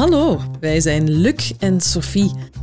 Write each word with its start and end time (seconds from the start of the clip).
Hallo, 0.00 0.40
wij 0.60 0.80
zijn 0.80 1.10
Luc 1.10 1.52
en 1.58 1.80
Sophie 1.80 2.30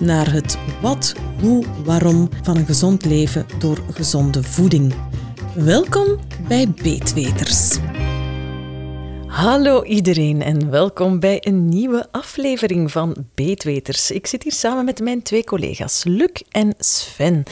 naar 0.00 0.32
het 0.32 0.58
wat, 0.82 1.14
hoe, 1.40 1.64
waarom 1.84 2.28
van 2.42 2.56
een 2.56 2.66
gezond 2.66 3.04
leven 3.04 3.46
door 3.58 3.78
gezonde 3.92 4.42
voeding. 4.42 4.94
Welkom 5.54 6.18
bij 6.48 6.68
Beetweters. 6.82 7.78
Hallo 9.28 9.82
iedereen 9.82 10.42
en 10.42 10.70
welkom 10.70 11.20
bij 11.20 11.38
een 11.46 11.68
nieuwe 11.68 12.06
aflevering 12.10 12.90
van 12.90 13.16
Beetweters. 13.34 14.10
Ik 14.10 14.26
zit 14.26 14.42
hier 14.42 14.52
samen 14.52 14.84
met 14.84 15.00
mijn 15.00 15.22
twee 15.22 15.44
collega's, 15.44 16.04
Luc 16.04 16.30
en 16.50 16.74
Sven. 16.78 17.42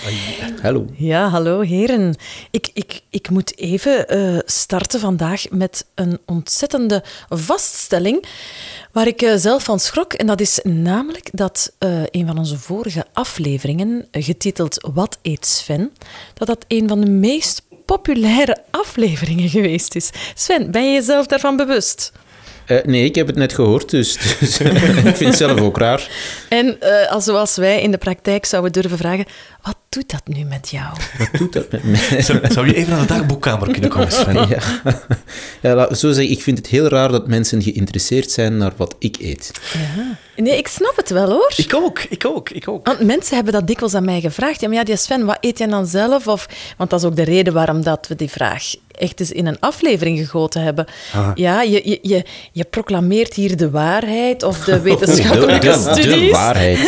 Hallo. 0.62 0.86
Ja, 0.94 1.28
hallo 1.28 1.60
heren. 1.60 2.16
Ik, 2.50 2.70
ik, 2.72 3.00
ik 3.10 3.30
moet 3.30 3.58
even 3.58 4.16
uh, 4.16 4.38
starten 4.44 5.00
vandaag 5.00 5.50
met 5.50 5.86
een 5.94 6.18
ontzettende 6.26 7.04
vaststelling 7.28 8.24
waar 8.92 9.06
ik 9.06 9.22
uh, 9.22 9.34
zelf 9.36 9.64
van 9.64 9.80
schrok. 9.80 10.12
En 10.12 10.26
dat 10.26 10.40
is 10.40 10.60
namelijk 10.62 11.28
dat 11.32 11.72
uh, 11.78 12.02
een 12.10 12.26
van 12.26 12.38
onze 12.38 12.58
vorige 12.58 13.04
afleveringen, 13.12 14.08
getiteld 14.10 14.88
Wat 14.94 15.18
eet 15.22 15.46
Sven, 15.46 15.92
dat 16.34 16.46
dat 16.46 16.64
een 16.68 16.88
van 16.88 17.00
de 17.00 17.10
meest 17.10 17.65
populaire 17.86 18.56
afleveringen 18.70 19.48
geweest 19.48 19.94
is. 19.94 20.10
Sven, 20.34 20.70
ben 20.70 20.86
je 20.86 20.92
jezelf 20.92 21.26
daarvan 21.26 21.56
bewust? 21.56 22.12
Uh, 22.66 22.78
nee, 22.84 23.04
ik 23.04 23.14
heb 23.14 23.26
het 23.26 23.36
net 23.36 23.52
gehoord, 23.52 23.90
dus, 23.90 24.18
dus 24.40 24.60
ik 25.10 25.16
vind 25.16 25.18
het 25.18 25.36
zelf 25.36 25.60
ook 25.60 25.78
raar. 25.78 26.08
En 26.48 26.78
uh, 26.82 27.18
zoals 27.18 27.56
wij 27.56 27.82
in 27.82 27.90
de 27.90 27.98
praktijk 27.98 28.44
zouden 28.44 28.72
durven 28.72 28.98
vragen, 28.98 29.24
wat 29.66 29.76
doet 29.88 30.10
dat 30.10 30.36
nu 30.36 30.44
met 30.44 30.68
jou? 30.68 30.96
Wat 31.18 31.28
doet 31.32 31.52
dat 31.52 31.70
met 31.70 31.84
mij? 31.84 32.22
Zou, 32.22 32.38
zou 32.48 32.66
je 32.66 32.74
even 32.74 32.90
naar 32.90 33.00
de 33.00 33.06
dagboekkamer 33.06 33.70
kunnen 33.72 33.90
komen, 33.90 34.12
Sven? 34.12 34.48
Ja, 34.48 34.58
ja 35.62 35.74
laat 35.74 35.98
zo 35.98 36.12
zeggen, 36.12 36.32
ik 36.34 36.42
vind 36.42 36.58
het 36.58 36.66
heel 36.66 36.88
raar 36.88 37.08
dat 37.08 37.26
mensen 37.26 37.62
geïnteresseerd 37.62 38.30
zijn 38.30 38.56
naar 38.56 38.72
wat 38.76 38.96
ik 38.98 39.16
eet. 39.20 39.50
Ja. 39.72 40.18
Nee, 40.42 40.58
ik 40.58 40.68
snap 40.68 40.96
het 40.96 41.10
wel 41.10 41.30
hoor. 41.30 41.52
Ik 41.56 41.74
ook, 41.74 42.00
ik 42.00 42.24
ook, 42.24 42.50
ik 42.50 42.68
ook. 42.68 42.86
Want 42.86 43.00
mensen 43.00 43.34
hebben 43.34 43.52
dat 43.52 43.66
dikwijls 43.66 43.94
aan 43.94 44.04
mij 44.04 44.20
gevraagd. 44.20 44.60
Ja, 44.60 44.68
maar 44.68 44.76
ja, 44.76 44.84
die 44.84 44.96
Sven, 44.96 45.24
wat 45.24 45.38
eet 45.40 45.58
jij 45.58 45.66
dan 45.66 45.86
zelf? 45.86 46.26
Of, 46.26 46.48
want 46.76 46.90
dat 46.90 47.00
is 47.00 47.06
ook 47.06 47.16
de 47.16 47.24
reden 47.24 47.52
waarom 47.52 47.82
dat 47.82 48.06
we 48.08 48.14
die 48.14 48.30
vraag 48.30 48.74
echt 48.98 49.20
eens 49.20 49.32
in 49.32 49.46
een 49.46 49.60
aflevering 49.60 50.18
gegoten 50.18 50.62
hebben. 50.62 50.86
Ah. 51.14 51.30
Ja, 51.34 51.62
je, 51.62 51.80
je, 51.84 51.98
je, 52.02 52.24
je, 52.52 52.64
proclameert 52.64 53.34
hier 53.34 53.56
de 53.56 53.70
waarheid 53.70 54.42
of 54.42 54.64
de 54.64 54.80
wetenschappelijke 54.80 55.66
de, 55.66 55.72
de, 55.72 55.78
studies. 55.78 56.30
De 56.30 56.30
waarheid. 56.30 56.78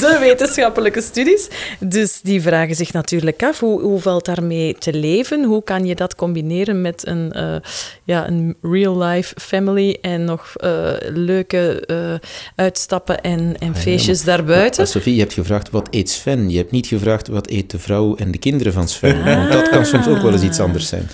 De 0.00 0.16
wetenschappelijke 0.20 1.00
studies. 1.00 1.48
Dus 1.78 2.20
die 2.26 2.42
vragen 2.42 2.74
zich 2.74 2.92
natuurlijk 2.92 3.42
af, 3.42 3.60
hoe, 3.60 3.80
hoe 3.80 4.00
valt 4.00 4.24
daarmee 4.24 4.74
te 4.78 4.92
leven? 4.92 5.44
Hoe 5.44 5.62
kan 5.62 5.86
je 5.86 5.94
dat 5.94 6.14
combineren 6.14 6.80
met 6.80 7.06
een, 7.06 7.32
uh, 7.36 7.56
ja, 8.04 8.28
een 8.28 8.56
real-life 8.62 9.34
family 9.40 9.98
en 10.00 10.24
nog 10.24 10.52
uh, 10.64 10.90
leuke 11.12 11.84
uh, 11.86 12.28
uitstappen 12.54 13.20
en, 13.20 13.54
en 13.58 13.76
feestjes 13.76 14.18
ja, 14.18 14.24
daarbuiten? 14.24 14.82
Maar, 14.82 14.90
Sophie, 14.90 15.14
je 15.14 15.20
hebt 15.20 15.32
gevraagd, 15.32 15.70
wat 15.70 15.88
eet 15.90 16.10
Sven? 16.10 16.50
Je 16.50 16.56
hebt 16.56 16.70
niet 16.70 16.86
gevraagd, 16.86 17.28
wat 17.28 17.50
eet 17.50 17.70
de 17.70 17.78
vrouw 17.78 18.16
en 18.16 18.30
de 18.30 18.38
kinderen 18.38 18.72
van 18.72 18.88
Sven? 18.88 19.18
Ah. 19.18 19.24
Want 19.24 19.52
dat 19.52 19.68
kan 19.68 19.86
soms 19.86 20.06
ook 20.06 20.22
wel 20.22 20.32
eens 20.32 20.42
iets 20.42 20.60
anders 20.60 20.88
zijn. 20.88 21.08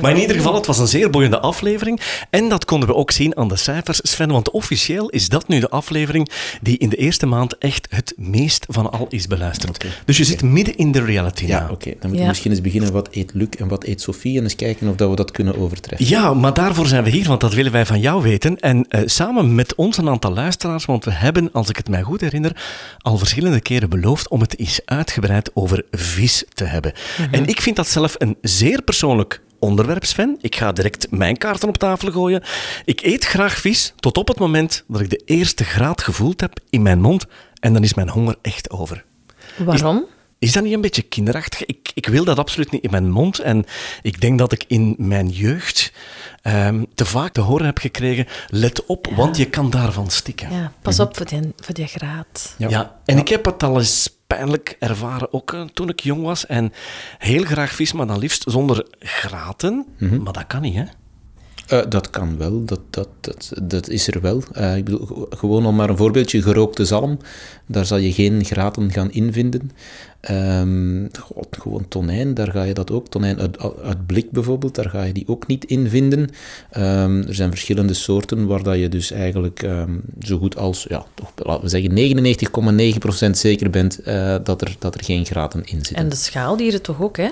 Maar 0.00 0.10
in 0.10 0.20
ieder 0.20 0.36
geval, 0.36 0.54
het 0.54 0.66
was 0.66 0.78
een 0.78 0.86
zeer 0.86 1.10
boeiende 1.10 1.40
aflevering. 1.40 2.00
En 2.30 2.48
dat 2.48 2.64
konden 2.64 2.88
we 2.88 2.94
ook 2.94 3.10
zien 3.10 3.36
aan 3.36 3.48
de 3.48 3.56
cijfers, 3.56 4.00
Sven. 4.02 4.30
Want 4.30 4.50
officieel 4.50 5.08
is 5.08 5.28
dat 5.28 5.48
nu 5.48 5.60
de 5.60 5.70
aflevering 5.70 6.30
die 6.62 6.78
in 6.78 6.88
de 6.88 6.96
eerste 6.96 7.26
maand 7.26 7.58
echt 7.58 7.86
het 7.90 8.14
meest 8.16 8.66
van 8.68 8.92
al 8.92 9.06
is 9.10 9.26
beluisterd. 9.26 9.76
Okay. 9.76 9.90
Dus 10.04 10.16
je 10.16 10.24
zit 10.24 10.42
midden 10.42 10.76
in 10.76 10.92
de 10.92 11.04
reality 11.04 11.46
Ja, 11.46 11.60
now. 11.60 11.70
oké. 11.70 11.72
Okay. 11.72 11.92
Dan 11.92 12.00
moeten 12.00 12.10
we 12.10 12.22
ja. 12.22 12.28
misschien 12.28 12.50
eens 12.50 12.60
beginnen. 12.60 12.92
Wat 12.92 13.08
eet 13.10 13.30
Luc 13.34 13.48
en 13.58 13.68
wat 13.68 13.84
eet 13.84 14.00
Sophie? 14.00 14.36
En 14.36 14.42
eens 14.42 14.56
kijken 14.56 14.88
of 14.88 14.96
dat 14.96 15.10
we 15.10 15.16
dat 15.16 15.30
kunnen 15.30 15.58
overtreffen. 15.58 16.08
Ja, 16.08 16.34
maar 16.34 16.54
daarvoor 16.54 16.86
zijn 16.86 17.04
we 17.04 17.10
hier, 17.10 17.26
want 17.26 17.40
dat 17.40 17.54
willen 17.54 17.72
wij 17.72 17.86
van 17.86 18.00
jou 18.00 18.22
weten. 18.22 18.60
En 18.60 18.86
uh, 18.88 19.00
samen 19.04 19.54
met 19.54 19.74
ons 19.74 19.96
een 19.96 20.08
aantal 20.08 20.32
luisteraars, 20.32 20.84
want 20.84 21.04
we 21.04 21.12
hebben, 21.12 21.52
als 21.52 21.68
ik 21.68 21.76
het 21.76 21.88
mij 21.88 22.02
goed 22.02 22.20
herinner, 22.20 22.56
al 22.98 23.18
verschillende 23.18 23.60
keren 23.60 23.90
beloofd 23.90 24.28
om 24.28 24.40
het 24.40 24.58
eens 24.58 24.80
uitgebreid 24.84 25.50
over 25.54 25.84
vis 25.90 26.44
te 26.54 26.64
hebben. 26.64 26.92
Mm 27.18 27.24
-hmm. 27.24 27.34
En 27.34 27.46
ik 27.46 27.60
vind 27.60 27.76
dat 27.76 27.88
zelf 27.88 28.14
een 28.18 28.36
zeer 28.40 28.82
persoonlijk 28.82 29.40
onderwerp, 29.58 30.04
Sven. 30.04 30.36
Ik 30.40 30.56
ga 30.56 30.72
direct 30.72 31.10
mijn 31.10 31.36
kaarten 31.36 31.68
op 31.68 31.76
tafel 31.76 32.12
gooien. 32.12 32.42
Ik 32.84 33.02
eet 33.02 33.24
graag 33.24 33.56
vis 33.56 33.94
tot 33.96 34.18
op 34.18 34.28
het 34.28 34.38
moment 34.38 34.84
dat 34.88 35.00
ik 35.00 35.10
de 35.10 35.22
eerste 35.24 35.64
graad 35.64 36.02
gevoeld 36.02 36.40
heb 36.40 36.58
in 36.70 36.82
mijn 36.82 37.00
mond 37.00 37.26
en 37.60 37.72
dan 37.72 37.82
is 37.82 37.94
mijn 37.94 38.08
honger 38.08 38.36
echt 38.42 38.70
over. 38.70 39.04
Waarom? 39.56 40.06
Is 40.38 40.52
dat 40.52 40.62
niet 40.62 40.72
een 40.72 40.80
beetje 40.80 41.02
kinderachtig? 41.02 41.66
Ik, 41.66 41.90
ik 41.94 42.06
wil 42.06 42.24
dat 42.24 42.38
absoluut 42.38 42.70
niet 42.70 42.82
in 42.82 42.90
mijn 42.90 43.10
mond 43.10 43.38
en 43.38 43.64
ik 44.02 44.20
denk 44.20 44.38
dat 44.38 44.52
ik 44.52 44.64
in 44.68 44.94
mijn 44.98 45.28
jeugd 45.28 45.92
um, 46.42 46.86
te 46.94 47.04
vaak 47.04 47.32
te 47.32 47.40
horen 47.40 47.66
heb 47.66 47.78
gekregen, 47.78 48.26
let 48.48 48.86
op, 48.86 49.06
ja. 49.06 49.14
want 49.14 49.36
je 49.36 49.48
kan 49.48 49.70
daarvan 49.70 50.10
stikken. 50.10 50.52
Ja, 50.52 50.72
pas 50.82 51.00
op 51.00 51.16
voor 51.16 51.26
die, 51.26 51.52
voor 51.56 51.74
die 51.74 51.86
graad. 51.86 52.54
Ja, 52.58 52.68
ja 52.68 53.00
en 53.04 53.14
ja. 53.14 53.20
ik 53.20 53.28
heb 53.28 53.44
het 53.44 53.62
al 53.62 53.78
eens 53.78 54.16
pijnlijk 54.26 54.76
ervaren, 54.78 55.32
ook 55.32 55.52
uh, 55.52 55.62
toen 55.62 55.88
ik 55.88 56.00
jong 56.00 56.22
was. 56.22 56.46
En 56.46 56.72
heel 57.18 57.44
graag 57.44 57.72
vis, 57.72 57.92
maar 57.92 58.06
dan 58.06 58.18
liefst 58.18 58.44
zonder 58.46 58.86
graten. 58.98 59.86
Mm 59.98 60.08
-hmm. 60.08 60.22
Maar 60.22 60.32
dat 60.32 60.46
kan 60.46 60.62
niet, 60.62 60.74
hè? 60.74 60.84
Uh, 61.72 61.82
dat 61.88 62.10
kan 62.10 62.38
wel, 62.38 62.64
dat, 62.64 62.80
dat, 62.90 63.08
dat, 63.20 63.52
dat 63.62 63.88
is 63.88 64.08
er 64.08 64.20
wel. 64.20 64.42
Uh, 64.56 64.76
ik 64.76 64.84
bedoel, 64.84 65.26
gewoon 65.30 65.66
om 65.66 65.76
maar 65.76 65.90
een 65.90 65.96
voorbeeldje, 65.96 66.42
gerookte 66.42 66.84
zalm, 66.84 67.18
daar 67.66 67.84
zal 67.86 67.98
je 67.98 68.12
geen 68.12 68.44
graten 68.44 68.92
gaan 68.92 69.10
invinden. 69.10 69.70
Um, 70.30 71.08
God, 71.20 71.46
gewoon 71.50 71.88
tonijn, 71.88 72.34
daar 72.34 72.50
ga 72.50 72.62
je 72.62 72.74
dat 72.74 72.90
ook, 72.90 73.08
tonijn 73.08 73.40
uit, 73.40 73.58
uit 73.82 74.06
blik 74.06 74.30
bijvoorbeeld, 74.30 74.74
daar 74.74 74.90
ga 74.90 75.02
je 75.02 75.12
die 75.12 75.28
ook 75.28 75.46
niet 75.46 75.64
in 75.64 75.88
vinden. 75.88 76.20
Um, 76.76 77.22
er 77.22 77.34
zijn 77.34 77.50
verschillende 77.50 77.94
soorten 77.94 78.46
waar 78.46 78.62
dat 78.62 78.78
je 78.78 78.88
dus 78.88 79.10
eigenlijk 79.10 79.62
um, 79.62 80.02
zo 80.20 80.38
goed 80.38 80.56
als, 80.56 80.86
ja, 80.88 81.04
toch, 81.14 81.32
laten 81.36 81.62
we 81.62 81.68
zeggen 81.68 83.26
99,9% 83.26 83.30
zeker 83.30 83.70
bent 83.70 84.00
uh, 84.06 84.36
dat, 84.42 84.60
er, 84.60 84.76
dat 84.78 84.94
er 84.94 85.04
geen 85.04 85.24
graten 85.24 85.64
in 85.64 85.76
zitten. 85.76 85.96
En 85.96 86.08
de 86.08 86.16
schaaldieren 86.16 86.82
toch 86.82 87.02
ook, 87.02 87.16
hè? 87.16 87.30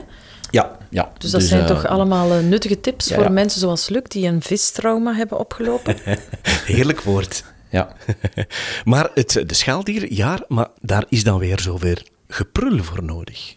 Ja, 0.50 0.76
ja. 0.90 1.12
Dus 1.18 1.30
dat 1.30 1.40
dus, 1.40 1.48
zijn 1.48 1.62
uh, 1.62 1.66
toch 1.66 1.86
allemaal 1.86 2.38
uh, 2.38 2.44
nuttige 2.44 2.80
tips 2.80 3.08
ja, 3.08 3.14
voor 3.14 3.24
ja. 3.24 3.30
mensen 3.30 3.60
zoals 3.60 3.88
Luc, 3.88 4.02
die 4.08 4.26
een 4.26 4.42
vistrauma 4.42 5.14
hebben 5.14 5.38
opgelopen? 5.38 5.96
Heerlijk 6.64 7.00
woord. 7.00 7.44
Ja. 7.70 7.92
maar 8.84 9.10
het, 9.14 9.42
de 9.46 9.54
schaaldier, 9.54 10.12
ja, 10.12 10.44
maar 10.48 10.68
daar 10.80 11.04
is 11.08 11.24
dan 11.24 11.38
weer 11.38 11.60
zoveel 11.60 11.96
geprul 12.34 12.82
voor 12.82 13.04
nodig. 13.04 13.56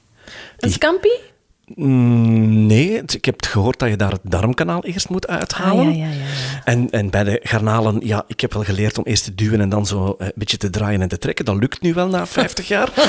Een 0.57 0.71
scampi? 0.71 1.11
Mm, 1.75 2.65
nee, 2.65 3.01
ik 3.05 3.25
heb 3.25 3.45
gehoord 3.45 3.79
dat 3.79 3.89
je 3.89 3.95
daar 3.95 4.11
het 4.11 4.21
darmkanaal 4.23 4.83
eerst 4.83 5.09
moet 5.09 5.27
uithalen. 5.27 5.87
Ah, 5.87 5.95
ja, 5.95 6.05
ja, 6.05 6.11
ja, 6.11 6.13
ja. 6.13 6.61
En, 6.63 6.89
en 6.89 7.09
bij 7.09 7.23
de 7.23 7.39
garnalen, 7.43 7.99
ja, 8.03 8.23
ik 8.27 8.41
heb 8.41 8.53
wel 8.53 8.63
geleerd 8.63 8.97
om 8.97 9.03
eerst 9.03 9.23
te 9.23 9.35
duwen 9.35 9.61
en 9.61 9.69
dan 9.69 9.85
zo 9.85 10.15
een 10.17 10.31
beetje 10.35 10.57
te 10.57 10.69
draaien 10.69 11.01
en 11.01 11.07
te 11.07 11.17
trekken. 11.17 11.45
Dat 11.45 11.55
lukt 11.55 11.81
nu 11.81 11.93
wel 11.93 12.07
na 12.07 12.27
50 12.27 12.67
jaar. 12.67 12.91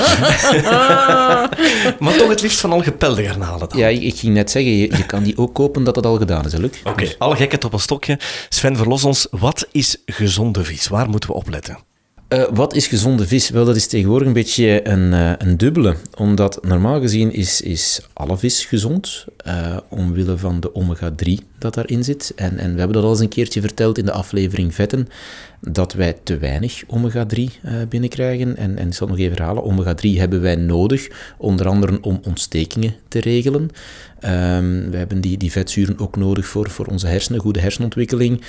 maar 1.99 2.17
toch 2.17 2.29
het 2.29 2.41
liefst 2.41 2.59
van 2.59 2.71
al 2.71 2.81
gepelde 2.81 3.23
garnalen 3.23 3.69
dan. 3.69 3.77
Ja, 3.77 3.87
ik 3.87 4.15
ging 4.15 4.33
net 4.33 4.51
zeggen, 4.51 4.71
je, 4.71 4.97
je 4.97 5.05
kan 5.05 5.23
die 5.23 5.37
ook 5.37 5.53
kopen 5.53 5.83
dat 5.83 5.95
dat 5.95 6.05
al 6.05 6.17
gedaan 6.17 6.45
is, 6.45 6.53
Luc. 6.53 6.79
Oké, 6.79 6.89
okay, 6.89 7.15
alle 7.17 7.35
gekheid 7.35 7.65
op 7.65 7.73
een 7.73 7.79
stokje. 7.79 8.19
Sven, 8.49 8.77
verlos 8.77 9.03
ons. 9.03 9.27
Wat 9.31 9.67
is 9.71 9.97
gezonde 10.05 10.63
vis? 10.63 10.87
Waar 10.87 11.09
moeten 11.09 11.29
we 11.29 11.35
op 11.35 11.49
letten? 11.49 11.88
Uh, 12.33 12.43
wat 12.53 12.75
is 12.75 12.87
gezonde 12.87 13.27
vis? 13.27 13.49
Wel, 13.49 13.65
dat 13.65 13.75
is 13.75 13.87
tegenwoordig 13.87 14.27
een 14.27 14.33
beetje 14.33 14.87
een, 14.87 15.11
uh, 15.11 15.31
een 15.37 15.57
dubbele. 15.57 15.95
Omdat 16.17 16.63
normaal 16.63 17.01
gezien 17.01 17.33
is, 17.33 17.61
is 17.61 18.01
alle 18.13 18.37
vis 18.37 18.65
gezond, 18.65 19.25
uh, 19.47 19.77
omwille 19.87 20.37
van 20.37 20.59
de 20.59 20.75
omega-3 20.75 21.33
dat 21.57 21.73
daarin 21.73 22.03
zit. 22.03 22.33
En, 22.35 22.57
en 22.57 22.73
we 22.73 22.77
hebben 22.77 22.95
dat 22.95 23.03
al 23.03 23.09
eens 23.09 23.19
een 23.19 23.27
keertje 23.27 23.61
verteld 23.61 23.97
in 23.97 24.05
de 24.05 24.11
aflevering 24.11 24.75
vetten, 24.75 25.07
dat 25.61 25.93
wij 25.93 26.15
te 26.23 26.37
weinig 26.37 26.83
omega-3 26.87 27.43
binnenkrijgen. 27.89 28.57
En, 28.57 28.77
en 28.77 28.87
ik 28.87 28.93
zal 28.93 29.07
nog 29.07 29.17
even 29.17 29.37
herhalen, 29.37 29.63
omega-3 29.63 30.09
hebben 30.17 30.41
wij 30.41 30.55
nodig, 30.55 31.07
onder 31.37 31.67
andere 31.67 31.97
om 32.01 32.19
ontstekingen 32.23 32.95
te 33.07 33.19
regelen. 33.19 33.69
Um, 34.25 34.91
we 34.91 34.97
hebben 34.97 35.21
die, 35.21 35.37
die 35.37 35.51
vetzuren 35.51 35.99
ook 35.99 36.15
nodig 36.15 36.47
voor, 36.47 36.69
voor 36.69 36.85
onze 36.85 37.07
hersenen, 37.07 37.41
goede 37.41 37.59
hersenontwikkeling. 37.59 38.41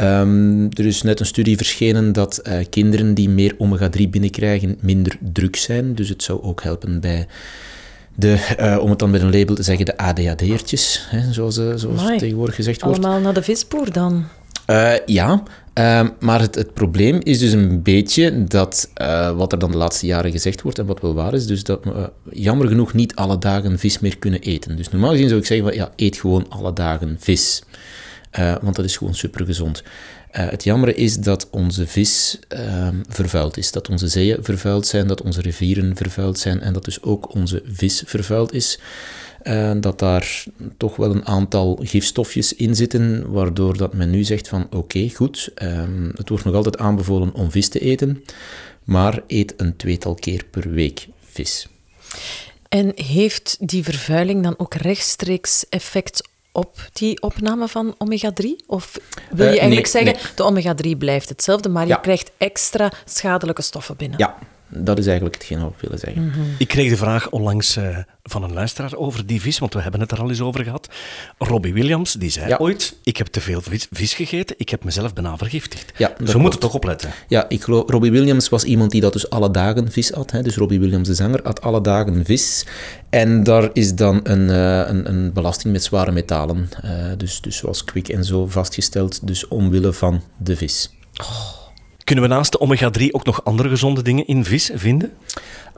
Um, 0.00 0.68
er 0.72 0.86
is 0.86 1.02
net 1.02 1.20
een 1.20 1.26
studie 1.26 1.56
verschenen 1.56 2.12
dat 2.12 2.40
uh, 2.48 2.58
kinderen 2.70 3.14
die 3.14 3.28
meer 3.28 3.54
omega-3 3.58 4.08
binnenkrijgen 4.10 4.76
minder 4.80 5.18
druk 5.32 5.56
zijn. 5.56 5.94
Dus 5.94 6.08
het 6.08 6.22
zou 6.22 6.42
ook 6.42 6.62
helpen 6.62 7.00
bij 7.00 7.26
de, 8.14 8.56
uh, 8.60 8.78
om 8.82 8.90
het 8.90 8.98
dan 8.98 9.10
met 9.10 9.22
een 9.22 9.38
label 9.38 9.54
te 9.54 9.62
zeggen, 9.62 9.84
de 9.84 9.96
ADHD'ertjes, 9.96 11.08
zoals, 11.30 11.58
uh, 11.58 11.72
zoals 11.74 12.02
tegenwoordig 12.18 12.54
gezegd 12.54 12.82
wordt. 12.82 12.98
Allemaal 12.98 13.20
naar 13.20 13.34
de 13.34 13.42
visboer 13.42 13.92
dan? 13.92 14.24
Uh, 14.70 14.92
ja, 15.06 15.42
uh, 15.78 16.08
maar 16.20 16.40
het, 16.40 16.54
het, 16.54 16.74
probleem 16.74 17.20
is 17.22 17.38
dus 17.38 17.52
een 17.52 17.82
beetje 17.82 18.44
dat 18.44 18.90
uh, 19.02 19.36
wat 19.36 19.52
er 19.52 19.58
dan 19.58 19.70
de 19.70 19.76
laatste 19.76 20.06
jaren 20.06 20.30
gezegd 20.30 20.62
wordt 20.62 20.78
en 20.78 20.86
wat 20.86 21.00
wel 21.00 21.14
waar 21.14 21.34
is, 21.34 21.46
dus 21.46 21.64
dat 21.64 21.84
we 21.84 22.12
jammer 22.30 22.68
genoeg 22.68 22.92
niet 22.92 23.14
alle 23.14 23.38
dagen 23.38 23.78
vis 23.78 23.98
meer 23.98 24.18
kunnen 24.18 24.40
eten. 24.40 24.76
Dus 24.76 24.88
normaal 24.88 25.10
gezien 25.10 25.28
zou 25.28 25.40
ik 25.40 25.46
zeggen 25.46 25.66
van 25.66 25.76
ja, 25.76 25.92
eet 25.96 26.16
gewoon 26.16 26.46
alle 26.48 26.72
dagen 26.72 27.16
vis. 27.20 27.62
want 28.60 28.76
dat 28.76 28.84
is 28.84 28.96
gewoon 28.96 29.14
super 29.14 29.46
gezond. 29.46 29.82
het 30.30 30.64
jammer 30.64 30.96
is 30.96 31.16
dat 31.16 31.48
onze 31.50 31.86
vis 31.86 32.38
ehm, 32.48 32.96
vervuild 33.08 33.56
is, 33.56 33.72
dat 33.72 33.88
onze 33.88 34.08
zeeën 34.08 34.38
vervuild 34.40 34.86
zijn, 34.86 35.06
dat 35.06 35.22
onze 35.22 35.40
rivieren 35.40 35.96
vervuild 35.96 36.38
zijn 36.38 36.60
en 36.60 36.72
dat 36.72 36.84
dus 36.84 37.02
ook 37.02 37.34
onze 37.34 37.62
vis 37.66 38.02
vervuild 38.06 38.52
is. 38.52 38.78
Uh, 39.42 39.72
dat 39.80 39.98
daar 39.98 40.44
toch 40.76 40.96
wel 40.96 41.10
een 41.10 41.26
aantal 41.26 41.78
gifstofjes 41.82 42.54
in 42.54 42.74
zitten, 42.74 43.30
waardoor 43.30 43.76
dat 43.76 43.94
men 43.94 44.10
nu 44.10 44.24
zegt 44.24 44.48
van 44.48 44.66
oké, 44.70 45.08
goed, 45.08 45.50
um, 45.62 46.12
het 46.16 46.28
wordt 46.28 46.44
nog 46.44 46.54
altijd 46.54 46.78
aanbevolen 46.78 47.34
om 47.34 47.50
vis 47.50 47.68
te 47.68 47.80
eten, 47.80 48.24
maar 48.84 49.22
eet 49.26 49.54
een 49.56 49.76
tweetal 49.76 50.14
keer 50.14 50.44
per 50.50 50.70
week 50.70 51.08
vis. 51.20 51.68
En 52.68 52.92
heeft 52.94 53.56
die 53.60 53.84
vervuiling 53.84 54.42
dan 54.42 54.54
ook 54.58 54.74
rechtstreeks 54.74 55.68
effect 55.68 56.28
op 56.52 56.88
die 56.92 57.22
opname 57.22 57.68
van 57.68 57.94
omega-3? 57.98 58.66
Of 58.66 58.98
wil 59.30 59.46
je 59.46 59.54
uh, 59.54 59.60
eigenlijk 59.60 59.92
nee, 59.92 60.04
zeggen, 60.04 60.12
nee. 60.12 60.34
de 60.34 60.42
omega-3 60.42 60.98
blijft 60.98 61.28
hetzelfde, 61.28 61.68
maar 61.68 61.86
ja. 61.86 61.94
je 61.94 62.00
krijgt 62.00 62.30
extra 62.38 62.92
schadelijke 63.04 63.62
stoffen 63.62 63.96
binnen? 63.96 64.18
Ja, 64.18 64.38
dat 64.68 64.98
is 64.98 65.06
eigenlijk 65.06 65.34
hetgeen 65.34 65.60
wat 65.60 65.70
we 65.70 65.76
willen 65.80 65.98
zeggen. 65.98 66.22
Mm 66.22 66.30
-hmm. 66.30 66.54
Ik 66.58 66.68
kreeg 66.68 66.90
de 66.90 66.96
vraag 66.96 67.30
onlangs 67.30 67.76
uh, 67.76 67.98
van 68.22 68.42
een 68.42 68.52
luisteraar 68.52 68.96
over 68.96 69.26
die 69.26 69.40
vis, 69.40 69.58
want 69.58 69.74
we 69.74 69.80
hebben 69.80 70.00
het 70.00 70.10
er 70.10 70.20
al 70.20 70.28
eens 70.28 70.40
over 70.40 70.64
gehad. 70.64 70.88
Robbie 71.38 71.72
Williams, 71.72 72.12
die 72.12 72.30
zei 72.30 72.48
ja. 72.48 72.56
ooit, 72.56 72.96
ik 73.02 73.16
heb 73.16 73.26
te 73.26 73.40
veel 73.40 73.60
vis, 73.60 73.86
vis, 73.90 74.14
gegeten, 74.14 74.56
ik 74.58 74.68
heb 74.68 74.84
mezelf 74.84 75.12
bijna 75.12 75.36
vergiftigd. 75.36 75.92
Ja, 75.96 76.12
dus 76.18 76.32
we 76.32 76.38
moeten 76.38 76.60
toch 76.60 76.74
opletten. 76.74 77.10
Ja, 77.28 77.48
ik 77.48 77.62
geloof, 77.62 77.90
Robbie 77.90 78.10
Williams 78.10 78.48
was 78.48 78.64
iemand 78.64 78.90
die 78.90 79.00
dat 79.00 79.12
dus 79.12 79.30
alle 79.30 79.50
dagen 79.50 79.92
vis 79.92 80.12
at. 80.12 80.30
Hè. 80.30 80.42
Dus 80.42 80.56
Robbie 80.56 80.80
Williams, 80.80 81.08
de 81.08 81.14
zanger, 81.14 81.42
at 81.42 81.60
alle 81.60 81.80
dagen 81.80 82.24
vis. 82.24 82.66
En 83.10 83.42
daar 83.42 83.70
is 83.72 83.94
dan 83.94 84.20
een, 84.22 84.48
uh, 84.48 84.88
een, 84.88 85.08
een, 85.08 85.32
belasting 85.32 85.72
met 85.72 85.84
zware 85.84 86.12
metalen, 86.12 86.68
uh, 86.84 86.90
dus, 87.16 87.40
dus 87.40 87.56
zoals 87.56 87.84
kwik 87.84 88.08
en 88.08 88.24
zo, 88.24 88.46
vastgesteld, 88.46 89.26
dus 89.26 89.48
omwille 89.48 89.92
van 89.92 90.22
de 90.36 90.56
vis. 90.56 90.90
Oh. 91.20 91.67
Kunnen 92.08 92.28
we 92.28 92.34
naast 92.34 92.52
de 92.52 92.60
omega-3 92.60 93.10
ook 93.10 93.24
nog 93.24 93.44
andere 93.44 93.68
gezonde 93.68 94.02
dingen 94.02 94.26
in 94.26 94.44
vis 94.44 94.70
vinden? 94.74 95.12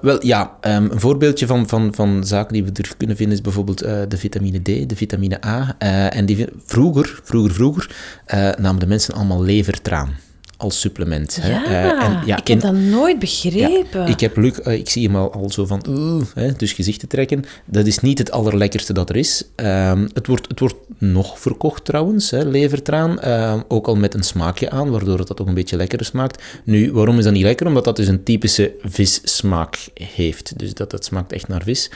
Wel 0.01 0.27
ja, 0.27 0.57
um, 0.61 0.91
een 0.91 1.01
voorbeeldje 1.01 1.47
van, 1.47 1.69
van, 1.69 1.95
van 1.95 2.25
zaken 2.25 2.53
die 2.53 2.65
we 2.65 2.71
er 2.73 2.97
kunnen 2.97 3.17
vinden 3.17 3.37
is 3.37 3.43
bijvoorbeeld 3.43 3.85
uh, 3.85 4.03
de 4.09 4.17
vitamine 4.17 4.59
D, 4.59 4.89
de 4.89 4.97
vitamine 4.97 5.45
A. 5.47 5.77
Uh, 5.83 6.17
en 6.17 6.27
die, 6.27 6.47
vroeger, 6.65 7.21
vroeger, 7.23 7.53
vroeger 7.53 7.97
uh, 8.35 8.51
namen 8.59 8.81
de 8.81 8.87
mensen 8.87 9.15
allemaal 9.15 9.43
levertraan 9.43 10.17
als 10.61 10.81
supplement. 10.81 11.39
Ja, 11.43 11.63
hè. 11.65 11.95
Uh, 11.95 12.05
en, 12.05 12.23
ja 12.27 12.37
ik 12.37 12.47
heb 12.47 12.61
dat 12.61 12.75
nooit 12.75 13.19
begrepen. 13.19 14.01
Ja, 14.01 14.07
ik 14.07 14.21
heb 14.21 14.37
Luc, 14.37 14.59
uh, 14.67 14.73
ik 14.73 14.89
zie 14.89 15.07
hem 15.07 15.17
al, 15.17 15.33
al 15.33 15.51
zo 15.51 15.67
van, 15.67 15.85
uh, 15.89 16.23
hè, 16.35 16.53
dus 16.53 16.73
gezichten 16.73 17.09
trekken. 17.09 17.45
Dat 17.65 17.87
is 17.87 17.99
niet 17.99 18.19
het 18.19 18.31
allerlekkerste 18.31 18.93
dat 18.93 19.09
er 19.09 19.17
is. 19.17 19.45
Um, 19.57 20.09
het, 20.13 20.27
wordt, 20.27 20.49
het 20.49 20.61
wordt 20.61 20.77
nog 20.99 21.39
verkocht 21.39 21.85
trouwens, 21.85 22.31
hè, 22.31 22.45
levertraan. 22.45 23.19
Uh, 23.25 23.61
ook 23.69 23.87
al 23.87 23.97
met 23.97 24.15
een 24.15 24.23
smaakje 24.23 24.71
aan, 24.71 24.91
waardoor 24.91 25.19
het 25.19 25.29
dat 25.29 25.41
ook 25.41 25.49
een 25.49 25.55
beetje 25.55 25.77
lekkerder 25.77 26.07
smaakt. 26.07 26.43
Nu, 26.65 26.93
waarom 26.93 27.19
is 27.19 27.25
dat 27.25 27.33
niet 27.33 27.43
lekker? 27.43 27.67
Omdat 27.67 27.85
dat 27.85 27.97
dus 27.97 28.09
een 28.09 28.23
typische 28.23 28.73
vissmaak 28.83 29.89
heeft. 29.95 30.59
Dus 30.59 30.75
dat, 30.75 30.91
dat 30.91 31.05
smaakt 31.05 31.33
echt 31.33 31.49
naar 31.49 31.63
vis. 31.63 31.91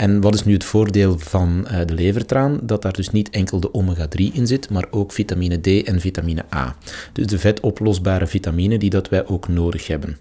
En 0.00 0.20
wat 0.20 0.34
is 0.34 0.44
nu 0.44 0.52
het 0.52 0.64
voordeel 0.64 1.18
van 1.18 1.66
uh, 1.70 1.78
de 1.86 1.94
levertraan? 1.94 2.60
Dat 2.62 2.82
daar 2.82 2.92
dus 2.92 3.10
niet 3.10 3.30
enkel 3.30 3.60
de 3.60 3.72
omega-3 3.72 4.32
in 4.32 4.46
zit, 4.46 4.70
maar 4.70 4.86
ook 4.90 5.12
vitamine 5.12 5.60
D 5.60 5.86
en 5.86 6.00
vitamine 6.00 6.44
A. 6.54 6.76
Dus 7.12 7.26
de 7.26 7.38
vetoplosbare 7.38 8.26
vitamine 8.26 8.78
die 8.78 8.90
dat 8.90 9.08
wij 9.08 9.26
ook 9.26 9.48
nodig 9.48 9.86
hebben. 9.86 10.18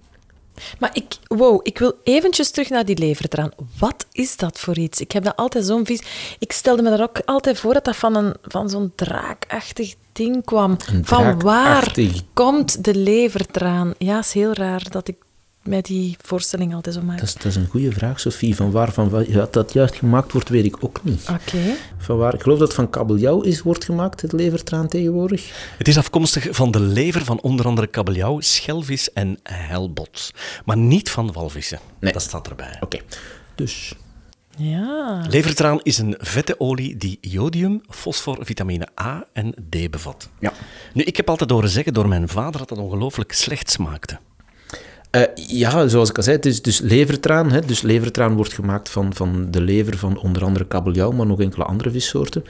Maar 0.79 0.89
ik, 0.93 1.05
wow, 1.27 1.59
ik 1.63 1.77
wil 1.77 1.93
eventjes 2.03 2.51
terug 2.51 2.69
naar 2.69 2.85
die 2.85 2.97
levertraan. 2.97 3.51
Wat 3.77 4.05
is 4.11 4.37
dat 4.37 4.59
voor 4.59 4.77
iets? 4.77 5.01
Ik 5.01 5.11
heb 5.11 5.23
dat 5.23 5.35
altijd 5.35 5.65
zo'n 5.65 5.85
vies... 5.85 6.01
Ik 6.39 6.51
stelde 6.51 6.81
me 6.81 6.89
daar 6.89 7.01
ook 7.01 7.21
altijd 7.25 7.59
voor 7.59 7.73
dat 7.73 7.85
dat 7.85 7.95
van, 7.95 8.15
een, 8.15 8.33
van 8.41 8.69
zo'n 8.69 8.91
draakachtig 8.95 9.95
ding 10.11 10.45
kwam. 10.45 10.77
Van 11.01 11.39
waar 11.39 11.95
komt 12.33 12.83
de 12.83 12.95
levertraan? 12.95 13.93
Ja, 13.97 14.19
is 14.19 14.31
heel 14.31 14.53
raar 14.53 14.87
dat 14.89 15.07
ik 15.07 15.15
met 15.69 15.85
die 15.85 16.17
voorstelling 16.21 16.73
altijd 16.73 16.95
zo 16.95 17.01
maakt? 17.01 17.19
Dat 17.19 17.27
is, 17.27 17.33
dat 17.33 17.45
is 17.45 17.55
een 17.55 17.67
goede 17.67 17.91
vraag, 17.91 18.19
Sophie. 18.19 18.55
Van 18.55 18.71
waar 18.71 18.91
van 18.91 19.25
ja, 19.27 19.47
dat 19.51 19.73
juist 19.73 19.95
gemaakt 19.95 20.31
wordt, 20.31 20.49
weet 20.49 20.65
ik 20.65 20.83
ook 20.83 21.03
niet. 21.03 21.21
Oké. 21.21 21.39
Okay. 21.55 21.75
Van 21.97 22.17
waar, 22.17 22.33
ik 22.33 22.41
geloof 22.41 22.57
dat 22.57 22.67
het 22.67 22.75
van 22.77 22.89
kabeljauw 22.89 23.41
is, 23.41 23.61
wordt 23.61 23.85
gemaakt, 23.85 24.21
het 24.21 24.31
levertraan 24.31 24.87
tegenwoordig. 24.87 25.73
Het 25.77 25.87
is 25.87 25.97
afkomstig 25.97 26.47
van 26.51 26.71
de 26.71 26.79
lever 26.79 27.25
van 27.25 27.41
onder 27.41 27.65
andere 27.65 27.87
kabeljauw, 27.87 28.39
schelvis 28.39 29.13
en 29.13 29.39
helbot. 29.43 30.31
Maar 30.65 30.77
niet 30.77 31.09
van 31.09 31.31
walvissen. 31.31 31.79
Nee. 31.99 32.13
Dat 32.13 32.21
staat 32.21 32.47
erbij. 32.47 32.73
Oké. 32.73 32.83
Okay. 32.83 33.01
Dus... 33.55 33.93
Ja. 34.57 35.25
Levertraan 35.29 35.79
is 35.83 35.97
een 35.97 36.15
vette 36.17 36.59
olie 36.59 36.97
die 36.97 37.17
jodium, 37.21 37.81
fosfor, 37.89 38.37
vitamine 38.41 38.87
A 39.01 39.25
en 39.33 39.53
D 39.69 39.91
bevat. 39.91 40.29
Ja. 40.39 40.53
Nu, 40.93 41.03
ik 41.03 41.17
heb 41.17 41.29
altijd 41.29 41.49
horen 41.49 41.69
zeggen 41.69 41.93
door 41.93 42.07
mijn 42.07 42.27
vader 42.27 42.59
dat 42.59 42.69
het 42.69 42.79
ongelooflijk 42.79 43.31
slecht 43.31 43.69
smaakte. 43.69 44.19
Uh, 45.11 45.21
ja, 45.35 45.87
zoals 45.87 46.09
ik 46.09 46.17
al 46.17 46.23
zei, 46.23 46.35
het 46.35 46.45
is 46.45 46.61
dus 46.61 46.79
levertraan. 46.79 47.51
Hè. 47.51 47.61
Dus 47.61 47.81
levertraan 47.81 48.35
wordt 48.35 48.53
gemaakt 48.53 48.89
van, 48.89 49.13
van 49.13 49.47
de 49.51 49.61
lever 49.61 49.97
van 49.97 50.17
onder 50.17 50.43
andere 50.43 50.65
kabeljauw, 50.65 51.11
maar 51.11 51.25
nog 51.25 51.39
enkele 51.39 51.63
andere 51.63 51.91
vissoorten. 51.91 52.43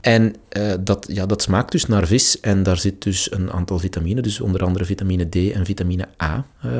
En 0.00 0.34
uh, 0.56 0.72
dat, 0.80 1.06
ja, 1.12 1.26
dat 1.26 1.42
smaakt 1.42 1.72
dus 1.72 1.86
naar 1.86 2.06
vis 2.06 2.40
en 2.40 2.62
daar 2.62 2.76
zit 2.76 3.02
dus 3.02 3.32
een 3.32 3.52
aantal 3.52 3.78
vitamine, 3.78 4.20
dus 4.20 4.40
onder 4.40 4.64
andere 4.64 4.84
vitamine 4.84 5.28
D 5.28 5.36
en 5.36 5.64
vitamine 5.64 6.08
A 6.22 6.46
uh, 6.66 6.72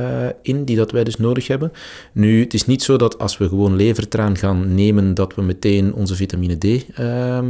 in, 0.43 0.65
die 0.65 0.77
dat 0.77 0.91
wij 0.91 1.05
dus 1.05 1.17
nodig 1.17 1.47
hebben. 1.47 1.73
Nu, 2.13 2.41
het 2.41 2.55
is 2.55 2.67
niet 2.67 2.83
zo 2.83 2.97
dat 2.97 3.19
als 3.19 3.39
we 3.39 3.49
gewoon 3.49 3.77
levertraan 3.77 4.37
gaan 4.37 4.75
nemen, 4.75 5.15
dat 5.15 5.35
we 5.35 5.43
meteen 5.43 5.95
onze 5.95 6.15
vitamine 6.15 6.59
D 6.59 6.65
uh, 6.65 6.85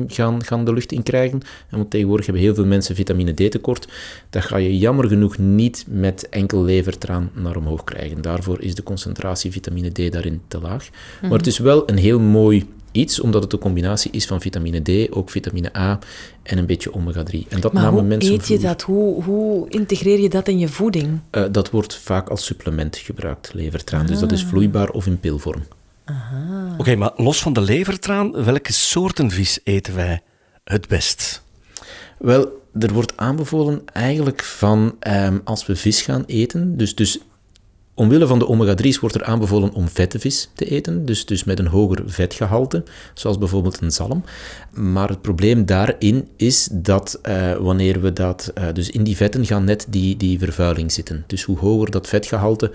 gaan, 0.06 0.44
gaan 0.44 0.64
de 0.64 0.72
lucht 0.72 0.92
in 0.92 1.02
krijgen. 1.02 1.40
En 1.70 1.76
want 1.76 1.90
tegenwoordig 1.90 2.26
hebben 2.26 2.44
heel 2.44 2.54
veel 2.54 2.66
mensen 2.66 2.94
vitamine 2.94 3.32
D 3.32 3.50
tekort. 3.50 3.88
Dat 4.30 4.44
ga 4.44 4.56
je 4.56 4.78
jammer 4.78 5.08
genoeg 5.08 5.38
niet 5.38 5.84
met 5.88 6.28
enkel 6.28 6.62
levertraan 6.62 7.30
naar 7.34 7.56
omhoog 7.56 7.84
krijgen. 7.84 8.22
Daarvoor 8.22 8.62
is 8.62 8.74
de 8.74 8.82
concentratie 8.82 9.52
vitamine 9.52 9.90
D 9.90 10.12
daarin 10.12 10.40
te 10.48 10.60
laag. 10.60 10.88
Mm 10.88 10.94
-hmm. 11.20 11.28
Maar 11.28 11.38
het 11.38 11.46
is 11.46 11.58
wel 11.58 11.90
een 11.90 11.98
heel 11.98 12.20
mooi 12.20 12.66
iets, 12.98 13.20
omdat 13.20 13.42
het 13.42 13.52
een 13.52 13.58
combinatie 13.58 14.10
is 14.10 14.26
van 14.26 14.40
vitamine 14.40 14.80
D, 14.80 15.12
ook 15.12 15.30
vitamine 15.30 15.76
A 15.76 15.98
en 16.42 16.58
een 16.58 16.66
beetje 16.66 16.92
omega-3. 16.92 17.48
En 17.48 17.60
dat 17.60 17.72
maar 17.72 17.82
namen 17.82 17.98
hoe 17.98 18.08
mensen 18.08 18.32
eet 18.32 18.48
je 18.48 18.58
dat? 18.58 18.82
Hoe, 18.82 19.22
hoe 19.22 19.68
integreer 19.68 20.20
je 20.20 20.28
dat 20.28 20.48
in 20.48 20.58
je 20.58 20.68
voeding? 20.68 21.20
Uh, 21.32 21.44
dat 21.50 21.70
wordt 21.70 21.94
vaak 21.96 22.28
als 22.28 22.44
supplement 22.44 22.96
gebruikt, 22.96 23.54
levertraan. 23.54 24.00
Ah. 24.00 24.06
Dus 24.06 24.18
dat 24.18 24.32
is 24.32 24.42
ah. 24.42 24.48
vloeibaar 24.48 24.90
of 24.90 25.06
in 25.06 25.20
pilvorm. 25.20 25.62
Oké, 26.08 26.80
okay, 26.80 26.94
maar 26.94 27.12
los 27.16 27.42
van 27.42 27.52
de 27.52 27.60
levertraan, 27.60 28.44
welke 28.44 28.72
soorten 28.72 29.30
vis 29.30 29.58
eten 29.64 29.94
wij 29.94 30.22
het 30.64 30.88
best? 30.88 31.42
Wel, 32.18 32.62
er 32.78 32.92
wordt 32.92 33.16
aanbevolen 33.16 33.82
eigenlijk 33.92 34.42
van 34.42 34.96
um, 35.08 35.40
als 35.44 35.66
we 35.66 35.76
vis 35.76 36.02
gaan 36.02 36.24
eten, 36.26 36.76
dus, 36.76 36.94
dus 36.94 37.18
Omwille 37.98 38.26
van 38.26 38.38
de 38.38 38.48
omega-3's 38.48 38.98
wordt 38.98 39.14
er 39.14 39.24
aanbevolen 39.24 39.72
om 39.72 39.88
vette 39.88 40.18
vis 40.18 40.50
te 40.54 40.64
eten, 40.64 41.04
dus, 41.04 41.26
dus 41.26 41.44
met 41.44 41.58
een 41.58 41.66
hoger 41.66 42.02
vetgehalte, 42.06 42.82
zoals 43.14 43.38
bijvoorbeeld 43.38 43.80
een 43.80 43.90
zalm. 43.90 44.24
Maar 44.72 45.08
het 45.08 45.22
probleem 45.22 45.66
daarin 45.66 46.28
is 46.36 46.68
dat 46.72 47.20
uh, 47.28 47.56
wanneer 47.56 48.00
we 48.00 48.12
dat, 48.12 48.52
uh, 48.58 48.64
dus 48.72 48.90
in 48.90 49.04
die 49.04 49.16
vetten 49.16 49.46
gaan 49.46 49.64
net 49.64 49.86
die, 49.88 50.16
die 50.16 50.38
vervuiling 50.38 50.92
zitten. 50.92 51.24
Dus 51.26 51.42
hoe 51.42 51.58
hoger 51.58 51.90
dat 51.90 52.08
vetgehalte, 52.08 52.70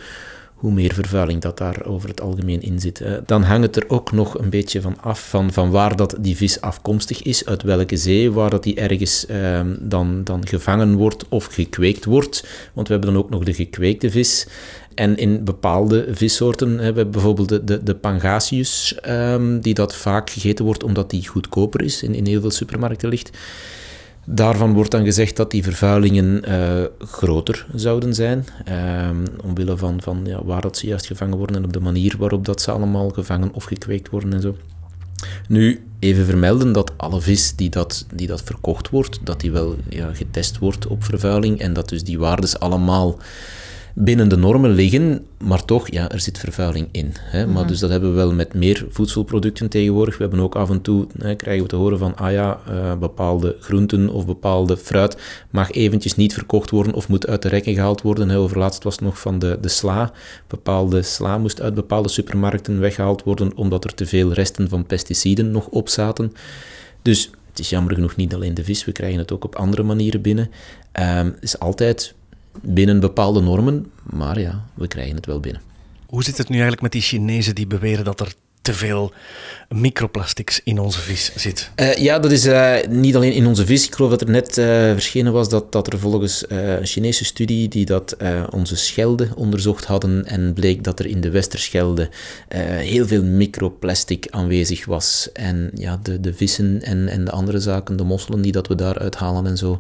hoe 0.64 0.72
meer 0.72 0.94
vervuiling 0.94 1.42
dat 1.42 1.58
daar 1.58 1.86
over 1.86 2.10
het 2.10 2.22
algemeen 2.22 2.62
in 2.62 2.80
zit. 2.80 3.04
Dan 3.26 3.44
hangt 3.44 3.66
het 3.66 3.76
er 3.76 3.90
ook 3.90 4.12
nog 4.12 4.40
een 4.40 4.50
beetje 4.50 4.82
van 4.82 5.02
af 5.02 5.30
van, 5.30 5.54
van 5.54 5.72
waar 5.72 5.96
dat 5.96 6.16
die 6.20 6.36
vis 6.36 6.62
afkomstig 6.62 7.24
is, 7.24 7.46
uit 7.46 7.64
welke 7.64 7.98
zee, 7.98 8.32
waar 8.32 8.50
dat 8.50 8.64
die 8.64 8.76
ergens 8.76 9.26
uh, 9.30 9.62
dan, 9.80 10.24
dan 10.24 10.48
gevangen 10.48 10.96
wordt 10.96 11.26
of 11.30 11.46
gekweekt 11.46 12.06
wordt. 12.06 12.48
Want 12.74 12.88
we 12.88 12.94
hebben 12.94 13.14
dan 13.14 13.24
ook 13.24 13.30
nog 13.30 13.44
de 13.44 13.54
gekweekte 13.54 14.10
vis. 14.10 14.48
En 14.96 15.18
in 15.18 15.44
bepaalde 15.44 16.08
vissoorten 16.12 16.78
hebben 16.78 17.06
we 17.06 17.12
bijvoorbeeld 17.12 17.50
de, 17.50 17.64
de, 17.64 17.84
de 17.84 17.96
pangasius, 17.96 18.96
um, 19.08 19.62
die 19.62 19.74
dat 19.74 19.96
vaak 19.96 20.30
gegeten 20.30 20.66
wordt 20.66 20.84
omdat 20.84 21.10
die 21.10 21.28
goedkoper 21.28 21.82
is, 21.82 22.04
in, 22.04 22.16
in 22.16 22.26
heel 22.26 22.42
veel 22.42 22.52
supermarkten 22.52 23.10
ligt. 23.10 23.38
Daarvan 24.26 24.74
wordt 24.74 24.92
dan 24.92 25.04
gezegd 25.04 25.36
dat 25.36 25.52
die 25.52 25.64
vervuilingen 25.64 26.44
uh, 26.48 26.84
groter 26.98 27.66
zouden 27.76 28.14
zijn, 28.14 28.46
um, 29.10 29.24
omwille 29.44 29.78
van, 29.78 30.02
van 30.02 30.22
ja, 30.26 30.46
waar 30.46 30.62
dat 30.62 30.78
ze 30.78 30.88
juist 30.88 31.06
gevangen 31.06 31.38
worden 31.38 31.56
en 31.56 31.64
op 31.64 31.74
de 31.74 31.80
manier 31.80 32.16
waarop 32.18 32.46
dat 32.46 32.62
ze 32.62 32.72
allemaal 32.72 33.10
gevangen 33.10 33.54
of 33.54 33.64
gekweekt 33.64 34.10
worden 34.10 34.34
en 34.34 34.42
zo. 34.42 34.56
Nu, 35.48 35.84
even 36.00 36.26
vermelden 36.26 36.72
dat 36.72 36.92
alle 36.98 37.22
vis 37.22 37.56
die 37.56 37.70
dat, 37.70 38.06
die 38.14 38.28
dat 38.28 38.42
verkocht 38.44 38.90
wordt, 38.90 39.20
dat 39.24 39.40
die 39.40 39.52
wel 39.52 39.76
ja, 39.90 40.14
getest 40.14 40.58
wordt 40.58 40.88
op 40.88 41.04
vervuiling 41.04 41.60
en 41.60 41.74
dat 41.74 41.90
dus 41.90 42.04
die 42.04 42.20
waardes 42.20 42.60
allemaal 42.60 43.18
binnen 43.94 44.30
de 44.30 44.38
normen 44.38 44.72
liggen, 44.72 45.26
maar 45.44 45.66
toch, 45.66 45.92
ja, 45.92 46.10
er 46.10 46.20
zit 46.20 46.38
vervuiling 46.38 46.88
in. 46.92 47.14
Hè. 47.20 47.48
Maar 47.48 47.68
dus 47.68 47.80
dat 47.80 47.90
hebben 47.90 48.10
we 48.10 48.16
wel 48.16 48.34
met 48.34 48.54
meer 48.54 48.86
voedselproducten 48.90 49.70
tegenwoordig. 49.70 50.18
We 50.18 50.24
hebben 50.24 50.40
ook 50.40 50.56
af 50.56 50.70
en 50.70 50.82
toe, 50.82 51.08
hè, 51.18 51.36
krijgen 51.36 51.64
we 51.64 51.70
te 51.70 51.76
horen 51.76 51.98
van, 51.98 52.16
ah 52.16 52.32
ja, 52.32 52.60
uh, 52.70 52.96
bepaalde 52.96 53.56
groenten 53.60 54.10
of 54.10 54.26
bepaalde 54.26 54.78
fruit 54.78 55.18
mag 55.50 55.72
eventjes 55.72 56.16
niet 56.16 56.34
verkocht 56.34 56.70
worden 56.70 56.94
of 56.94 57.08
moet 57.08 57.28
uit 57.28 57.42
de 57.42 57.48
rekken 57.48 57.74
gehaald 57.74 58.02
worden. 58.02 58.30
Hè. 58.30 58.38
Overlaatst 58.38 58.84
was 58.84 58.94
het 58.94 59.04
nog 59.04 59.20
van 59.20 59.40
de, 59.40 59.58
de 59.62 59.70
sla. 59.70 60.12
Bepaalde 60.48 61.02
sla 61.02 61.38
moest 61.38 61.62
uit 61.62 61.74
bepaalde 61.74 62.10
supermarkten 62.10 62.80
weggehaald 62.80 63.24
worden 63.24 63.56
omdat 63.56 63.84
er 63.84 63.94
te 63.94 64.06
veel 64.06 64.34
resten 64.34 64.70
van 64.70 64.86
pesticiden 64.86 65.52
nog 65.52 65.68
op 65.68 65.90
zaten. 65.90 66.32
Dus 67.02 67.30
het 67.50 67.60
is 67.60 67.70
jammer 67.70 67.94
genoeg 67.94 68.16
niet 68.16 68.34
alleen 68.34 68.54
de 68.54 68.64
vis, 68.64 68.86
we 68.86 68.92
krijgen 68.92 69.20
het 69.20 69.32
ook 69.32 69.44
op 69.44 69.56
andere 69.56 69.84
manieren 69.84 70.22
binnen. 70.22 70.50
Het 70.92 71.38
is 71.40 71.60
altijd 71.60 72.14
binnen 72.62 73.00
bepaalde 73.00 73.42
normen, 73.42 73.92
maar 74.04 74.40
ja, 74.40 74.66
we 74.74 74.88
krijgen 74.88 75.16
het 75.16 75.26
wel 75.26 75.40
binnen. 75.40 75.62
Hoe 76.06 76.24
zit 76.24 76.38
het 76.38 76.48
nu 76.48 76.54
eigenlijk 76.54 76.82
met 76.82 76.92
die 76.92 77.02
Chinezen 77.02 77.56
die 77.56 77.68
beweren 77.68 78.06
dat 78.06 78.20
er 78.20 78.34
te 78.62 78.74
veel 78.74 79.14
microplastics 79.70 80.62
in 80.64 80.80
onze 80.80 81.00
vis 81.00 81.32
zit. 81.36 81.72
Uh, 81.76 81.96
ja, 81.96 82.20
dat 82.20 82.32
is 82.32 82.46
uh, 82.46 82.76
niet 82.90 83.16
alleen 83.16 83.34
in 83.34 83.46
onze 83.46 83.66
vis. 83.66 83.86
Ik 83.86 83.96
geloof 83.96 84.10
dat 84.10 84.22
er 84.22 84.30
net 84.30 84.58
uh, 84.58 84.66
verschenen 84.66 85.34
was 85.34 85.50
dat, 85.50 85.72
dat 85.72 85.94
er 85.94 86.00
volgens 86.00 86.46
een 86.48 86.86
Chinese 86.86 87.26
studie 87.26 87.68
die 87.68 87.86
dat 87.86 88.18
onze 88.50 88.76
schelden 88.76 89.36
onderzocht 89.36 89.86
hadden 89.86 90.26
en 90.26 90.54
bleek 90.54 90.84
dat 90.84 91.00
er 91.00 91.06
in 91.06 91.22
de 91.22 91.30
Westerschelde 91.30 92.10
heel 92.78 93.08
veel 93.08 93.24
microplastic 93.24 94.28
aanwezig 94.30 94.86
was. 94.86 95.30
En 95.34 95.72
ja, 95.74 96.00
de, 96.04 96.20
de 96.20 96.34
vissen 96.34 96.82
en, 96.82 97.08
en 97.08 97.26
de 97.26 97.32
andere 97.32 97.60
zaken, 97.60 97.98
de 97.98 98.04
mosselen 98.04 98.42
die 98.42 98.52
dat 98.52 98.68
we 98.68 98.76
daar 98.76 99.00
uithalen 99.00 99.48
en 99.48 99.58
zo, 99.58 99.80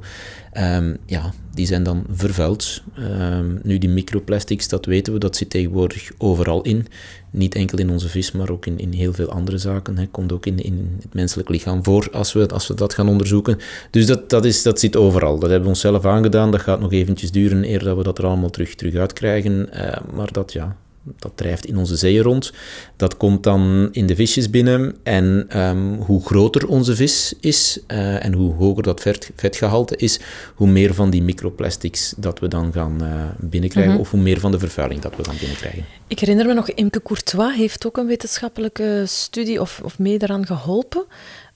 um, 0.57 0.97
ja, 1.05 1.33
die 1.53 1.65
zijn 1.65 1.83
dan 1.83 2.05
vervuild. 2.11 2.81
Um, 2.99 3.59
nu, 3.63 3.77
die 3.77 3.89
microplastics, 3.89 4.67
dat 4.67 4.85
weten 4.85 5.13
we, 5.13 5.19
dat 5.19 5.35
zit 5.35 5.49
tegenwoordig 5.49 6.11
overal 6.17 6.61
in. 6.61 6.87
Niet 7.31 7.55
enkel 7.55 7.77
in 7.77 7.89
onze 7.89 8.09
vis, 8.09 8.31
maar 8.31 8.49
ook 8.49 8.65
in, 8.65 8.79
in 8.79 8.91
heel 8.91 9.13
veel 9.13 9.29
andere 9.29 9.57
zaken. 9.57 9.97
Het 9.97 10.11
komt 10.11 10.31
ook 10.31 10.45
in, 10.45 10.63
in 10.63 10.97
het 11.01 11.13
menselijk 11.13 11.49
lichaam 11.49 11.83
voor 11.83 12.09
als 12.11 12.33
we, 12.33 12.47
als 12.47 12.67
we 12.67 12.73
dat 12.73 12.93
gaan 12.93 13.09
onderzoeken. 13.09 13.57
Dus 13.89 14.05
dat, 14.05 14.29
dat, 14.29 14.45
is, 14.45 14.63
dat 14.63 14.79
zit 14.79 14.95
overal. 14.95 15.33
Dat 15.39 15.49
hebben 15.49 15.61
we 15.61 15.73
onszelf 15.73 16.05
aangedaan. 16.05 16.51
Dat 16.51 16.61
gaat 16.61 16.79
nog 16.79 16.91
eventjes 16.91 17.31
duren 17.31 17.69
eer 17.69 17.83
dat 17.83 17.97
we 17.97 18.03
dat 18.03 18.17
er 18.17 18.25
allemaal 18.25 18.49
terug, 18.49 18.75
terug 18.75 18.95
uitkrijgen. 18.95 19.69
Uh, 19.73 19.97
maar 20.13 20.31
dat, 20.31 20.53
ja, 20.53 20.75
dat 21.03 21.31
drijft 21.35 21.65
in 21.65 21.77
onze 21.77 21.95
zeeën 21.95 22.23
rond. 22.23 22.53
Dat 22.95 23.17
komt 23.17 23.43
dan 23.43 23.89
in 23.91 24.05
de 24.05 24.15
visjes 24.15 24.49
binnen. 24.49 24.95
En 25.03 25.47
um, 25.61 25.95
hoe 25.95 26.25
groter 26.25 26.67
onze 26.67 26.95
vis 26.95 27.33
is 27.39 27.79
uh, 27.87 28.25
en 28.25 28.33
hoe 28.33 28.53
hoger 28.53 28.83
dat 28.83 29.01
vet, 29.01 29.31
vetgehalte 29.35 29.95
is, 29.95 30.19
hoe 30.55 30.67
meer 30.67 30.93
van 30.93 31.09
die 31.09 31.23
microplastics 31.23 32.13
dat 32.17 32.39
we 32.39 32.47
dan 32.47 32.73
gaan 32.73 33.03
uh, 33.03 33.09
binnenkrijgen, 33.39 33.91
mm 33.91 33.97
-hmm. 33.97 34.05
of 34.05 34.11
hoe 34.11 34.21
meer 34.21 34.39
van 34.39 34.51
de 34.51 34.59
vervuiling 34.59 35.01
dat 35.01 35.15
we 35.15 35.23
gaan 35.23 35.37
binnenkrijgen. 35.39 35.85
Ik 36.07 36.19
herinner 36.19 36.45
me 36.45 36.53
nog, 36.53 36.69
Imke 36.69 37.01
Courtois 37.01 37.55
heeft 37.55 37.85
ook 37.85 37.97
een 37.97 38.05
wetenschappelijke 38.05 39.03
studie 39.05 39.61
of, 39.61 39.81
of 39.83 39.99
mee 39.99 40.17
daaraan 40.17 40.45
geholpen. 40.45 41.05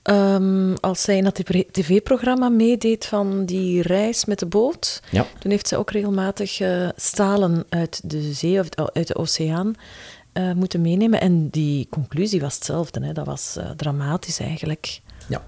Um, 0.09 0.73
als 0.73 1.01
zij 1.01 1.17
in 1.17 1.23
dat 1.23 1.35
tv-programma 1.71 2.49
meedeed 2.49 3.05
van 3.05 3.45
die 3.45 3.81
reis 3.81 4.25
met 4.25 4.39
de 4.39 4.45
boot, 4.45 5.01
ja. 5.11 5.25
toen 5.39 5.51
heeft 5.51 5.67
ze 5.67 5.77
ook 5.77 5.91
regelmatig 5.91 6.59
uh, 6.59 6.89
stalen 6.95 7.65
uit 7.69 8.09
de 8.09 8.33
zee 8.33 8.59
of 8.59 8.67
uit 8.93 9.07
de 9.07 9.15
oceaan 9.15 9.73
uh, 10.33 10.51
moeten 10.51 10.81
meenemen. 10.81 11.21
En 11.21 11.49
die 11.49 11.87
conclusie 11.89 12.41
was 12.41 12.55
hetzelfde. 12.55 13.05
Hè. 13.05 13.13
Dat 13.13 13.25
was 13.25 13.55
uh, 13.57 13.69
dramatisch 13.69 14.39
eigenlijk. 14.39 15.01
Ja, 15.27 15.43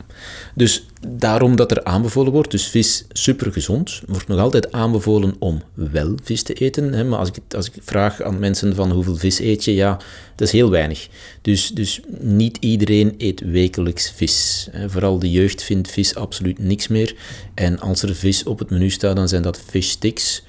dus 0.55 0.85
daarom 1.07 1.55
dat 1.55 1.71
er 1.71 1.83
aanbevolen 1.83 2.31
wordt, 2.31 2.51
dus 2.51 2.67
vis 2.67 3.05
super 3.11 3.51
gezond, 3.51 4.01
wordt 4.07 4.27
nog 4.27 4.39
altijd 4.39 4.71
aanbevolen 4.71 5.35
om 5.39 5.61
wel 5.73 6.15
vis 6.23 6.43
te 6.43 6.53
eten. 6.53 6.93
Hè? 6.93 7.03
Maar 7.03 7.19
als 7.19 7.29
ik, 7.29 7.53
als 7.55 7.67
ik 7.67 7.73
vraag 7.81 8.21
aan 8.21 8.39
mensen 8.39 8.75
van 8.75 8.91
hoeveel 8.91 9.15
vis 9.15 9.39
eet 9.39 9.63
je, 9.63 9.73
ja, 9.73 9.97
dat 10.35 10.47
is 10.47 10.53
heel 10.53 10.69
weinig. 10.69 11.07
Dus, 11.41 11.69
dus 11.69 11.99
niet 12.19 12.57
iedereen 12.59 13.15
eet 13.17 13.39
wekelijks 13.39 14.11
vis. 14.15 14.67
Hè? 14.71 14.89
Vooral 14.89 15.19
de 15.19 15.31
jeugd 15.31 15.63
vindt 15.63 15.91
vis 15.91 16.15
absoluut 16.15 16.59
niks 16.59 16.87
meer. 16.87 17.15
En 17.53 17.79
als 17.79 18.01
er 18.01 18.15
vis 18.15 18.43
op 18.43 18.59
het 18.59 18.69
menu 18.69 18.89
staat, 18.89 19.15
dan 19.15 19.27
zijn 19.27 19.41
dat 19.41 19.61
fish 19.67 19.89
sticks. 19.89 20.43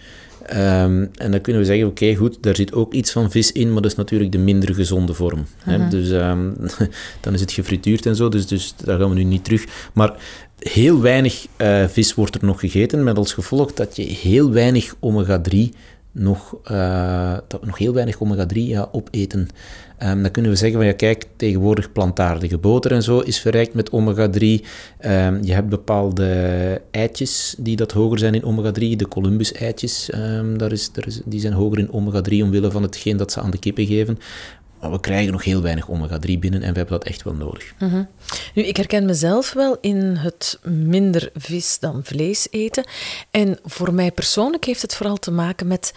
Um, 0.52 1.11
en 1.14 1.30
dan 1.30 1.40
kunnen 1.40 1.62
we 1.62 1.69
zeggen, 1.69 1.87
oké, 1.87 2.04
okay, 2.04 2.14
goed, 2.14 2.38
daar 2.40 2.57
zit 2.57 2.73
ook 2.73 2.92
iets 2.92 3.12
van 3.12 3.30
vis 3.30 3.52
in, 3.52 3.73
maar 3.73 3.83
dat 3.83 3.90
is 3.90 3.97
natuurlijk 3.97 4.33
de 4.33 4.38
minder 4.38 4.75
gezonde 4.75 5.14
vorm. 5.14 5.38
Uh 5.38 5.64
-huh. 5.64 5.78
Mhm. 5.78 5.90
Dus 5.90 6.11
um, 6.11 6.57
dan 7.21 7.35
is 7.35 7.40
het 7.40 7.52
gefrituurd 7.52 8.07
en 8.07 8.16
zo, 8.16 8.28
dus, 8.28 8.47
dus 8.47 8.75
daar 8.85 8.99
gaan 8.99 9.09
we 9.09 9.14
nu 9.14 9.25
niet 9.25 9.45
terug. 9.45 9.64
Maar 9.92 10.14
heel 10.59 11.00
weinig 11.00 11.47
uh, 11.59 11.85
vis 11.87 12.14
wordt 12.14 12.35
er 12.35 12.45
nog 12.45 12.61
gegeten, 12.61 13.04
met 13.04 13.16
als 13.16 13.33
gevolg 13.33 13.73
dat 13.73 13.97
je 13.97 14.02
heel 14.02 14.50
weinig 14.50 14.95
omega-3 15.00 15.57
nog, 16.12 16.57
we 16.62 17.43
nog 17.61 17.79
heel 17.79 17.93
weinig 17.93 18.21
omega-3 18.21 18.52
ja, 18.52 18.88
opeten. 18.93 19.49
Um, 20.02 20.23
dan 20.23 20.31
kunnen 20.31 20.50
we 20.50 20.57
zeggen 20.57 20.79
van 20.79 20.87
ja, 20.87 20.93
kijk, 20.93 21.26
tegenwoordig 21.37 21.93
plantaardige 21.93 22.59
boter 22.59 22.93
en 22.93 23.02
zo 23.02 23.19
is 23.19 23.40
verrijkt 23.40 23.75
met 23.75 23.90
omega-3. 23.90 24.40
Um, 24.40 25.43
je 25.43 25.52
hebt 25.52 25.69
bepaalde 25.69 26.83
eitjes 26.90 27.55
die 27.59 27.76
dat 27.76 27.93
hoger 27.93 28.19
zijn 28.19 28.35
in 28.35 28.45
omega-3, 28.45 28.97
de 28.97 29.09
Columbus-eitjes, 29.09 30.11
um, 30.14 30.61
is, 30.61 30.93
daar 30.93 31.07
is, 31.07 31.21
die 31.25 31.40
zijn 31.40 31.52
hoger 31.52 31.79
in 31.79 31.93
omega-3 31.93 32.33
omwille 32.43 32.71
van 32.71 32.83
hetgeen 32.83 33.17
dat 33.17 33.33
ze 33.33 33.40
aan 33.40 33.50
de 33.50 33.59
kippen 33.59 33.87
geven. 33.87 34.19
Maar 34.81 34.91
we 34.91 35.01
krijgen 35.01 35.33
nog 35.33 35.45
heel 35.45 35.63
weinig 35.63 35.89
omega-3 35.89 36.39
binnen 36.39 36.63
en 36.63 36.73
we 36.73 36.79
hebben 36.79 36.99
dat 36.99 37.05
echt 37.05 37.23
wel 37.23 37.35
nodig. 37.35 37.75
-hmm. 37.79 38.09
Nu, 38.55 38.63
ik 38.63 38.77
herken 38.77 39.05
mezelf 39.05 39.53
wel 39.53 39.79
in 39.81 39.97
het 39.97 40.59
minder 40.63 41.31
vis 41.35 41.79
dan 41.79 42.01
vlees 42.05 42.47
eten. 42.51 42.85
En 43.31 43.59
voor 43.65 43.95
mij 43.95 44.13
persoonlijk 44.13 44.65
heeft 44.65 44.83
het 44.83 44.95
vooral 44.95 45.17
te 45.17 45.31
maken 45.31 45.67
met 45.67 45.95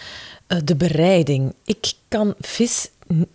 uh, 0.48 0.58
de 0.63 0.75
bereiding. 0.75 1.54
Ik 1.66 1.94
kan 2.08 2.34
vis 2.40 2.90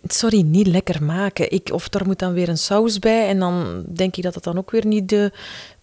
sorry, 0.07 0.41
niet 0.41 0.67
lekker 0.67 1.03
maken. 1.03 1.51
Ik, 1.51 1.69
of 1.71 1.93
er 1.93 2.05
moet 2.05 2.19
dan 2.19 2.33
weer 2.33 2.49
een 2.49 2.57
saus 2.57 2.99
bij 2.99 3.27
en 3.27 3.39
dan 3.39 3.83
denk 3.87 4.15
ik 4.15 4.23
dat 4.23 4.35
het 4.35 4.43
dan 4.43 4.57
ook 4.57 4.71
weer 4.71 4.85
niet 4.85 5.09
de, 5.09 5.31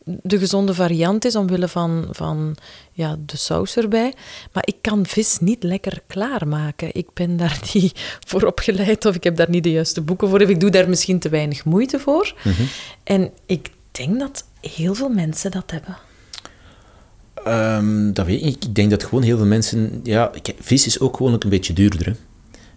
de 0.07 0.39
gezonde 0.39 0.75
variant 0.75 1.25
is 1.25 1.37
omwille 1.37 1.69
van, 1.69 2.09
van 2.11 2.57
ja, 2.93 3.17
de 3.27 3.37
saus 3.37 3.77
erbij. 3.77 4.15
Maar 4.53 4.63
ik 4.67 4.77
kan 4.81 5.07
vis 5.07 5.39
niet 5.39 5.63
lekker 5.63 6.03
klaarmaken. 6.07 6.89
Ik 6.93 7.07
ben 7.15 7.37
daar 7.37 7.61
niet 7.73 8.19
voor 8.27 8.43
opgeleid 8.43 9.05
of 9.05 9.15
ik 9.15 9.25
heb 9.25 9.37
daar 9.37 9.51
niet 9.51 9.63
de 9.63 9.71
juiste 9.71 10.01
boeken 10.01 10.29
voor. 10.29 10.41
Of 10.41 10.49
ik 10.49 10.61
doe 10.61 10.71
daar 10.71 10.89
misschien 10.89 11.19
te 11.19 11.29
weinig 11.29 11.65
moeite 11.65 11.99
voor. 11.99 12.35
Mm 12.43 12.53
-hmm. 12.53 12.69
En 13.05 13.31
ik 13.47 13.71
denk 13.91 14.19
dat 14.19 14.45
heel 14.61 14.95
veel 14.95 15.09
mensen 15.09 15.51
dat 15.51 15.71
hebben. 15.71 15.97
Um, 17.47 18.13
dat 18.13 18.27
weet 18.27 18.43
ik. 18.43 18.65
Ik 18.65 18.75
denk 18.75 18.91
dat 18.91 19.05
gewoon 19.05 19.23
heel 19.23 19.37
veel 19.37 19.47
mensen... 19.47 20.01
Ja, 20.03 20.31
vis 20.61 20.87
is 20.87 21.01
ook 21.01 21.17
gewoon 21.17 21.33
een 21.33 21.49
beetje 21.49 21.73
duurder. 21.73 22.07
Hè? 22.07 22.13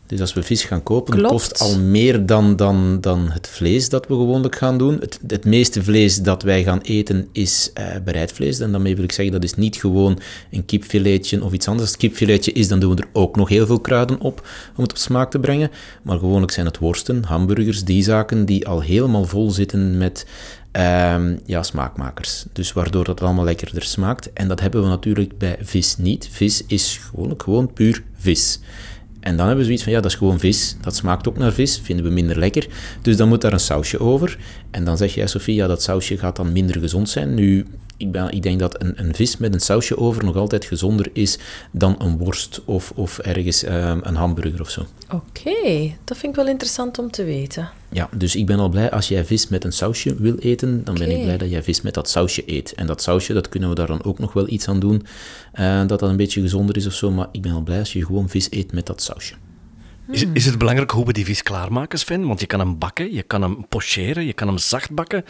Dus 0.09 0.19
als 0.19 0.33
we 0.33 0.43
vis 0.43 0.63
gaan 0.63 0.83
kopen, 0.83 1.13
Klopt. 1.13 1.31
kost 1.31 1.59
al 1.59 1.79
meer 1.79 2.25
dan, 2.25 2.55
dan, 2.55 2.97
dan 3.01 3.31
het 3.31 3.47
vlees 3.47 3.89
dat 3.89 4.07
we 4.07 4.13
gewoonlijk 4.13 4.55
gaan 4.55 4.77
doen. 4.77 4.97
Het, 4.99 5.19
het 5.27 5.45
meeste 5.45 5.83
vlees 5.83 6.17
dat 6.21 6.43
wij 6.43 6.63
gaan 6.63 6.79
eten 6.81 7.27
is 7.31 7.71
uh, 7.79 7.85
bereid 8.03 8.31
vlees. 8.31 8.59
En 8.59 8.71
daarmee 8.71 8.95
wil 8.95 9.03
ik 9.03 9.11
zeggen, 9.11 9.33
dat 9.33 9.43
is 9.43 9.53
niet 9.53 9.75
gewoon 9.75 10.19
een 10.51 10.65
kipfiletje 10.65 11.43
of 11.43 11.53
iets 11.53 11.67
anders. 11.67 11.83
Als 11.83 11.91
het 11.91 11.99
kipfiletje 11.99 12.51
is, 12.51 12.67
dan 12.67 12.79
doen 12.79 12.95
we 12.95 13.01
er 13.01 13.09
ook 13.13 13.35
nog 13.35 13.49
heel 13.49 13.65
veel 13.65 13.79
kruiden 13.79 14.19
op 14.19 14.47
om 14.75 14.83
het 14.83 14.91
op 14.91 14.97
smaak 14.97 15.31
te 15.31 15.39
brengen. 15.39 15.71
Maar 16.03 16.17
gewoonlijk 16.19 16.51
zijn 16.51 16.65
het 16.65 16.77
worsten, 16.77 17.23
hamburgers, 17.23 17.83
die 17.83 18.03
zaken 18.03 18.45
die 18.45 18.67
al 18.67 18.81
helemaal 18.81 19.25
vol 19.25 19.51
zitten 19.51 19.97
met 19.97 20.25
uh, 20.77 21.15
ja, 21.45 21.63
smaakmakers. 21.63 22.45
Dus 22.53 22.73
waardoor 22.73 23.03
dat 23.03 23.21
allemaal 23.21 23.45
lekkerder 23.45 23.83
smaakt. 23.83 24.33
En 24.33 24.47
dat 24.47 24.59
hebben 24.59 24.81
we 24.81 24.87
natuurlijk 24.87 25.37
bij 25.37 25.57
vis 25.61 25.97
niet. 25.97 26.29
Vis 26.31 26.63
is 26.67 26.99
gewoonlijk 27.11 27.43
gewoon 27.43 27.73
puur 27.73 28.03
vis. 28.17 28.59
En 29.19 29.38
dan 29.38 29.45
hebben 29.45 29.57
we 29.57 29.63
zoiets 29.63 29.83
van, 29.83 29.91
ja, 29.91 30.01
dat 30.01 30.11
is 30.11 30.17
gewoon 30.17 30.39
vis. 30.39 30.75
Dat 30.81 30.95
smaakt 30.95 31.27
ook 31.27 31.38
naar 31.38 31.53
vis, 31.53 31.79
vinden 31.83 32.05
we 32.05 32.11
minder 32.11 32.39
lekker. 32.39 32.67
Dus 33.01 33.17
dan 33.17 33.27
moet 33.27 33.41
daar 33.41 33.53
een 33.53 33.59
sausje 33.59 33.99
over. 33.99 34.38
En 34.71 34.83
dan 34.83 34.97
zeg 34.97 35.13
jij, 35.13 35.27
Sofie, 35.27 35.55
ja, 35.55 35.67
dat 35.67 35.81
sausje 35.81 36.17
gaat 36.17 36.35
dan 36.35 36.51
minder 36.51 36.79
gezond 36.79 37.09
zijn. 37.09 37.33
Nu, 37.33 37.65
ik, 37.99 38.11
ben, 38.11 38.31
ik 38.31 38.43
denk 38.43 38.59
dat 38.59 38.81
een, 38.81 38.93
een, 38.95 39.15
vis 39.15 39.37
met 39.37 39.53
een 39.53 39.59
sausje 39.59 39.97
over 39.97 40.23
nog 40.23 40.35
altijd 40.35 40.65
gezonder 40.65 41.09
is 41.13 41.37
dan 41.71 41.95
een 41.97 42.17
worst 42.17 42.61
of, 42.65 42.91
of 42.95 43.19
ergens 43.19 43.65
um, 43.65 43.99
een 44.03 44.15
hamburger 44.15 44.61
of 44.61 44.69
zo. 44.69 44.85
Oké, 45.11 45.15
okay, 45.39 45.97
dat 46.03 46.17
vind 46.17 46.31
ik 46.31 46.43
wel 46.43 46.47
interessant 46.47 46.99
om 46.99 47.11
te 47.11 47.23
weten. 47.23 47.69
Ja, 47.89 48.09
dus 48.15 48.35
ik 48.35 48.45
ben 48.45 48.59
al 48.59 48.69
blij 48.69 48.91
als 48.91 49.07
jij 49.07 49.25
vis 49.25 49.47
met 49.47 49.63
een 49.63 49.71
sausje 49.71 50.15
wil 50.15 50.35
eten, 50.35 50.83
dan 50.83 50.95
okay. 50.95 51.07
ben 51.07 51.17
ik 51.17 51.23
blij 51.23 51.37
dat 51.37 51.49
jij 51.49 51.63
vis 51.63 51.81
met 51.81 51.93
dat 51.93 52.09
sausje 52.09 52.43
eet. 52.45 52.73
En 52.73 52.87
dat 52.87 53.01
sausje, 53.01 53.33
dat 53.33 53.49
kunnen 53.49 53.69
we 53.69 53.75
daar 53.75 53.87
dan 53.87 54.03
ook 54.03 54.19
nog 54.19 54.33
wel 54.33 54.49
iets 54.49 54.67
aan 54.67 54.79
doen, 54.79 55.05
uh, 55.59 55.79
dat 55.79 55.99
dat 55.99 56.09
een 56.09 56.17
beetje 56.17 56.41
gezonder 56.41 56.77
is 56.77 56.87
of 56.87 56.93
zo, 56.93 57.11
maar 57.11 57.27
ik 57.31 57.41
ben 57.41 57.51
al 57.51 57.61
blij 57.61 57.79
als 57.79 57.93
je 57.93 58.05
gewoon 58.05 58.29
vis 58.29 58.47
eet 58.51 58.71
met 58.71 58.85
dat 58.85 59.01
sausje. 59.01 59.33
Is, 60.11 60.45
het 60.45 60.57
belangrijk 60.57 60.91
hoe 60.91 61.05
we 61.05 61.13
die 61.13 61.25
vis 61.25 61.43
klaarmaken, 61.43 61.99
Sven? 61.99 62.27
Want 62.27 62.39
je 62.39 62.45
kan 62.45 62.59
hem 62.59 62.77
bakken, 62.77 63.13
je 63.13 63.23
kan 63.23 63.41
hem 63.41 63.65
pocheren, 63.69 64.25
je 64.25 64.33
kan 64.33 64.47
hem 64.47 64.57
zacht 64.57 64.91
bakken. 64.91 65.25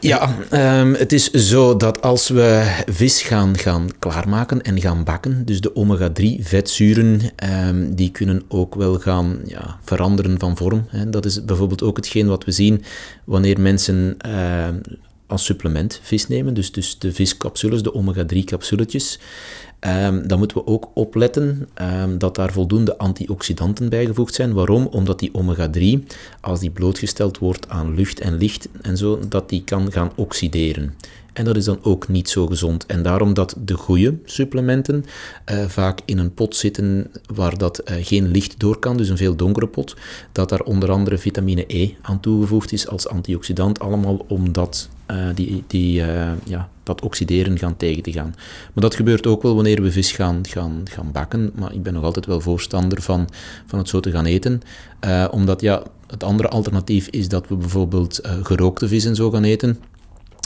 Ja, 0.00 0.36
um, 0.80 0.94
het 0.94 1.12
is 1.12 1.30
zo 1.30 1.76
dat 1.76 2.02
als 2.02 2.28
we 2.28 2.76
vis 2.86 3.22
gaan, 3.22 3.58
gaan 3.58 3.88
klaarmaken 3.98 4.62
en 4.62 4.80
gaan 4.80 5.04
bakken, 5.04 5.44
dus 5.44 5.60
de 5.60 5.76
omega-3 5.76 6.24
vetzuren, 6.40 7.20
um, 7.68 7.94
die 7.94 8.10
kunnen 8.10 8.42
ook 8.48 8.74
wel 8.74 8.98
gaan 8.98 9.38
ja, 9.46 9.78
veranderen 9.82 10.38
van 10.38 10.56
vorm. 10.56 10.86
Hè. 10.88 11.10
Dat 11.10 11.24
is 11.24 11.44
bijvoorbeeld 11.44 11.82
ook 11.82 11.96
hetgeen 11.96 12.26
wat 12.26 12.44
we 12.44 12.52
zien 12.52 12.82
wanneer 13.24 13.60
mensen 13.60 14.16
uh, 14.26 14.68
als 15.26 15.44
supplement 15.44 16.00
vis 16.02 16.28
nemen, 16.28 16.54
dus, 16.54 16.72
dus 16.72 16.98
de 16.98 17.12
viscapsules, 17.12 17.82
de 17.82 17.94
omega-3 17.94 18.38
capsuletjes. 18.44 19.18
Um, 19.86 20.28
dan 20.28 20.38
moeten 20.38 20.56
we 20.56 20.66
ook 20.66 20.90
opletten 20.94 21.68
um, 22.02 22.18
dat 22.18 22.34
daar 22.34 22.52
voldoende 22.52 22.98
antioxidanten 22.98 23.88
bijgevoegd 23.88 24.34
zijn. 24.34 24.52
Waarom? 24.52 24.86
Omdat 24.86 25.18
die 25.18 25.34
omega-3, 25.34 26.06
als 26.40 26.60
die 26.60 26.70
blootgesteld 26.70 27.38
wordt 27.38 27.68
aan 27.68 27.94
lucht 27.94 28.20
en 28.20 28.36
licht 28.36 28.68
en 28.82 28.96
zo, 28.96 29.18
dat 29.28 29.48
die 29.48 29.64
kan 29.64 29.92
gaan 29.92 30.12
oxideren. 30.14 30.94
En 31.32 31.44
dat 31.44 31.56
is 31.56 31.64
dan 31.64 31.78
ook 31.82 32.08
niet 32.08 32.28
zo 32.28 32.46
gezond. 32.46 32.86
En 32.86 33.02
daarom 33.02 33.34
dat 33.34 33.54
de 33.64 33.74
goede 33.74 34.14
supplementen 34.24 35.04
uh, 35.50 35.64
vaak 35.64 36.00
in 36.04 36.18
een 36.18 36.34
pot 36.34 36.56
zitten 36.56 37.10
waar 37.34 37.58
dat 37.58 37.90
uh, 37.90 37.96
geen 38.00 38.30
licht 38.30 38.60
door 38.60 38.78
kan, 38.78 38.96
dus 38.96 39.08
een 39.08 39.16
veel 39.16 39.36
donkere 39.36 39.66
pot, 39.66 39.96
dat 40.32 40.48
daar 40.48 40.60
onder 40.60 40.90
andere 40.90 41.18
vitamine 41.18 41.64
E 41.66 41.90
aan 42.02 42.20
toegevoegd 42.20 42.72
is 42.72 42.88
als 42.88 43.08
antioxidant, 43.08 43.78
allemaal 43.78 44.24
om 44.28 44.52
dat, 44.52 44.88
uh, 45.10 45.26
die, 45.34 45.64
die, 45.66 46.02
ja, 46.44 46.68
dat 46.82 47.02
oxideren 47.02 47.58
gaan 47.58 47.76
tegen 47.76 48.02
te 48.02 48.12
gaan. 48.12 48.34
Maar 48.72 48.82
dat 48.82 48.94
gebeurt 48.94 49.26
ook 49.26 49.42
wel 49.42 49.54
wanneer 49.54 49.82
we 49.82 49.92
vis 49.92 50.12
gaan, 50.12 50.46
gaan, 50.46 50.80
gaan 50.84 51.12
bakken, 51.12 51.50
maar 51.54 51.74
ik 51.74 51.82
ben 51.82 51.92
nog 51.92 52.04
altijd 52.04 52.26
wel 52.26 52.40
voorstander 52.40 53.02
van, 53.02 53.28
van 53.66 53.78
het 53.78 53.88
zo 53.88 54.00
te 54.00 54.10
gaan 54.10 54.24
eten, 54.24 54.60
omdat 55.30 55.60
ja, 55.60 55.82
het 56.06 56.24
andere 56.24 56.48
alternatief 56.48 57.08
is 57.08 57.28
dat 57.28 57.48
we 57.48 57.54
bijvoorbeeld 57.56 58.20
gerookte 58.42 58.88
vis 58.88 59.04
en 59.04 59.14
zo 59.14 59.30
gaan 59.30 59.44
eten. 59.44 59.78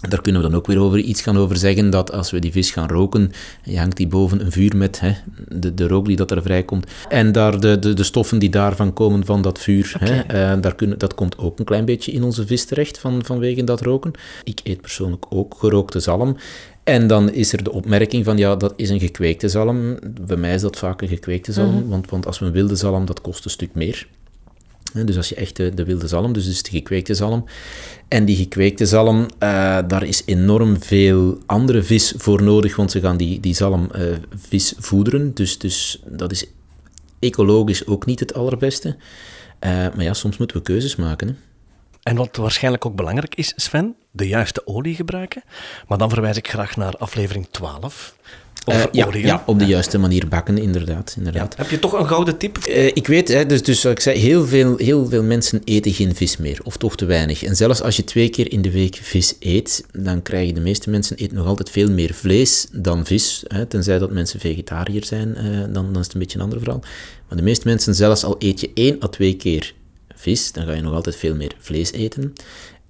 Daar 0.08 0.20
kunnen 0.20 0.42
we 0.42 0.49
dan 0.49 0.56
ook 0.56 0.66
weer 0.66 0.80
over 0.80 0.99
iets 0.99 1.23
gaan 1.23 1.38
over 1.38 1.56
zeggen, 1.56 1.90
dat 1.90 2.12
als 2.12 2.30
we 2.30 2.38
die 2.38 2.52
vis 2.52 2.70
gaan 2.70 2.88
roken, 2.88 3.32
je 3.62 3.78
hangt 3.78 3.96
die 3.96 4.06
boven 4.06 4.40
een 4.40 4.52
vuur 4.52 4.76
met 4.76 5.00
hè, 5.00 5.12
de, 5.49 5.75
de 5.75 5.88
rook 5.88 6.06
die 6.06 6.16
dat 6.16 6.30
er 6.30 6.42
vrijkomt, 6.42 6.87
en 7.08 7.32
daar 7.32 7.61
de, 7.61 7.78
de, 7.78 7.94
de 7.94 8.02
stoffen 8.04 8.38
die 8.38 8.50
daarvan 8.50 8.92
komen 8.92 9.25
van 9.25 9.42
dat 9.42 9.58
vuur, 9.58 9.94
hè, 9.99 10.14
uh, 10.54 10.62
daar 10.62 10.75
kunnen, 10.75 10.99
dat 10.99 11.14
komt 11.14 11.38
ook 11.38 11.58
een 11.58 11.64
klein 11.64 11.84
beetje 11.84 12.12
in 12.12 12.23
onze 12.23 12.46
vis 12.46 12.64
terecht 12.64 12.99
van, 12.99 13.25
vanwege 13.25 13.64
dat 13.64 13.80
roken. 13.80 14.12
Ik 14.44 14.61
eet 14.64 14.80
persoonlijk 14.80 15.26
ook 15.28 15.54
gerookte 15.58 16.00
zalm. 16.00 16.37
En 16.84 17.06
dan 17.06 17.30
is 17.32 17.52
er 17.52 17.62
de 17.62 17.73
opmerking 17.73 18.25
van, 18.25 18.37
ja, 18.37 18.56
dat 18.56 18.73
is 18.76 18.90
een 18.90 19.00
gekweekte 19.00 19.49
zalm. 19.49 19.99
Bij 20.26 20.37
mij 20.37 20.54
is 20.54 20.61
dat 20.61 20.78
vaak 20.78 21.02
een 21.02 21.08
gekweekte 21.08 21.52
zalm, 21.52 21.75
mhm. 21.75 21.88
want, 21.88 22.11
want 22.11 22.26
als 22.26 22.38
we 22.38 22.46
een 22.46 22.52
wilde 22.52 22.76
zalm, 22.76 23.04
dat 23.04 23.20
kost 23.20 23.44
een 23.44 23.50
stuk 23.50 23.75
meer. 23.75 24.06
Dus 25.02 25.16
als 25.16 25.28
je 25.28 25.34
echt 25.34 25.56
de, 25.56 25.74
de, 25.74 25.84
wilde 25.84 26.08
zalm, 26.08 26.32
dus, 26.32 26.44
dus 26.44 26.62
de 26.62 26.70
gekweekte 26.70 27.14
zalm. 27.14 27.44
En 28.08 28.24
die 28.24 28.36
gekweekte 28.36 28.86
zalm, 28.86 29.20
uh, 29.20 29.28
daar 29.86 30.02
is 30.02 30.22
enorm 30.24 30.82
veel 30.82 31.38
andere 31.46 31.82
vis 31.82 32.14
voor 32.16 32.42
nodig, 32.42 32.76
want 32.76 32.90
ze 32.90 33.00
gaan 33.00 33.16
die, 33.16 33.40
die 33.40 33.54
zalm 33.54 33.88
uh, 33.96 34.16
vis 34.48 34.74
voederen. 34.78 35.34
Dus, 35.34 35.58
dus 35.58 36.02
dat 36.06 36.32
is 36.32 36.46
ecologisch 37.18 37.86
ook 37.86 38.06
niet 38.06 38.20
het 38.20 38.34
allerbeste. 38.34 38.88
Uh, 38.88 39.70
maar 39.70 40.02
ja, 40.02 40.14
soms 40.14 40.36
moeten 40.36 40.56
we 40.56 40.62
keuzes 40.62 40.96
maken. 40.96 41.28
Hè. 41.28 41.34
En 42.02 42.16
wat 42.16 42.36
waarschijnlijk 42.36 42.86
ook 42.86 42.96
belangrijk 42.96 43.34
is, 43.34 43.52
Sven, 43.56 43.96
de 44.10 44.28
juiste 44.28 44.66
olie 44.66 44.94
gebruiken. 44.94 45.42
Maar 45.88 45.98
dan 45.98 46.10
verwijs 46.10 46.36
ik 46.36 46.48
graag 46.48 46.76
naar 46.76 46.96
aflevering 46.96 47.46
12. 47.50 48.16
Uh, 48.66 48.83
ja, 48.92 49.09
ja, 49.12 49.42
op 49.47 49.59
de 49.59 49.64
juiste 49.64 49.99
manier 49.99 50.28
bakken, 50.28 50.59
inderdaad. 50.59 51.14
inderdaad. 51.18 51.56
Heb 51.56 51.71
je 51.71 51.78
toch 51.78 51.92
een 51.92 52.06
gouden 52.06 52.37
tip? 52.37 52.59
Uh, 52.68 52.87
ik 52.87 53.06
weet, 53.06 53.28
hè, 53.28 53.47
dus, 53.47 53.62
dus 53.62 53.85
ik 53.85 54.00
zei, 54.00 54.18
heel 54.18 54.47
veel, 54.47 54.76
heel 54.76 55.06
veel 55.06 55.23
mensen 55.23 55.61
eten 55.64 55.92
geen 55.92 56.14
vis 56.14 56.37
meer, 56.37 56.61
of 56.62 56.76
toch 56.76 56.97
te 56.97 57.04
weinig. 57.04 57.42
En 57.42 57.56
zelfs 57.56 57.83
als 57.83 57.97
je 57.97 58.04
twee 58.04 58.28
keer 58.28 58.52
in 58.52 58.62
de 58.62 58.71
week 58.71 58.99
vis 59.02 59.35
eet, 59.38 59.85
dan 59.92 60.23
krijgen 60.23 60.54
de 60.54 60.61
meeste 60.61 60.90
mensen 60.90 61.16
eten 61.16 61.37
nog 61.37 61.47
altijd 61.47 61.71
veel 61.71 61.90
meer 61.90 62.14
vlees 62.14 62.66
dan 62.73 63.06
vis. 63.06 63.42
Hè, 63.47 63.66
tenzij 63.66 63.99
dat 63.99 64.11
mensen 64.11 64.40
vegetariër 64.40 65.04
zijn, 65.04 65.28
uh, 65.28 65.61
dan, 65.61 65.73
dan 65.73 65.99
is 65.99 66.04
het 66.04 66.14
een 66.14 66.21
beetje 66.21 66.38
een 66.38 66.44
ander 66.44 66.59
verhaal. 66.59 66.80
Maar 67.28 67.38
de 67.38 67.44
meeste 67.44 67.68
mensen, 67.68 67.94
zelfs 67.94 68.25
al 68.25 68.37
eet 68.38 68.61
je 68.61 68.71
één 68.75 69.02
à 69.02 69.09
twee 69.09 69.37
keer 69.37 69.75
vis, 70.14 70.52
dan 70.52 70.66
ga 70.66 70.73
je 70.73 70.83
nog 70.83 70.94
altijd 70.94 71.16
veel 71.16 71.35
meer 71.35 71.54
vlees 71.59 71.92
eten. 71.92 72.33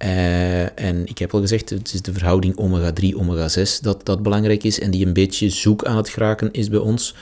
Uh, 0.03 0.79
en 0.79 1.07
ik 1.07 1.17
heb 1.17 1.33
al 1.33 1.39
gezegd, 1.39 1.69
het 1.69 1.93
is 1.93 2.01
de 2.01 2.13
verhouding 2.13 2.57
omega-3, 2.57 3.17
omega-6 3.17 3.79
dat, 3.81 4.05
dat 4.05 4.23
belangrijk 4.23 4.63
is 4.63 4.79
en 4.79 4.91
die 4.91 5.05
een 5.05 5.13
beetje 5.13 5.49
zoek 5.49 5.85
aan 5.85 5.97
het 5.97 6.09
geraken 6.09 6.51
is 6.51 6.69
bij 6.69 6.79
ons. 6.79 7.15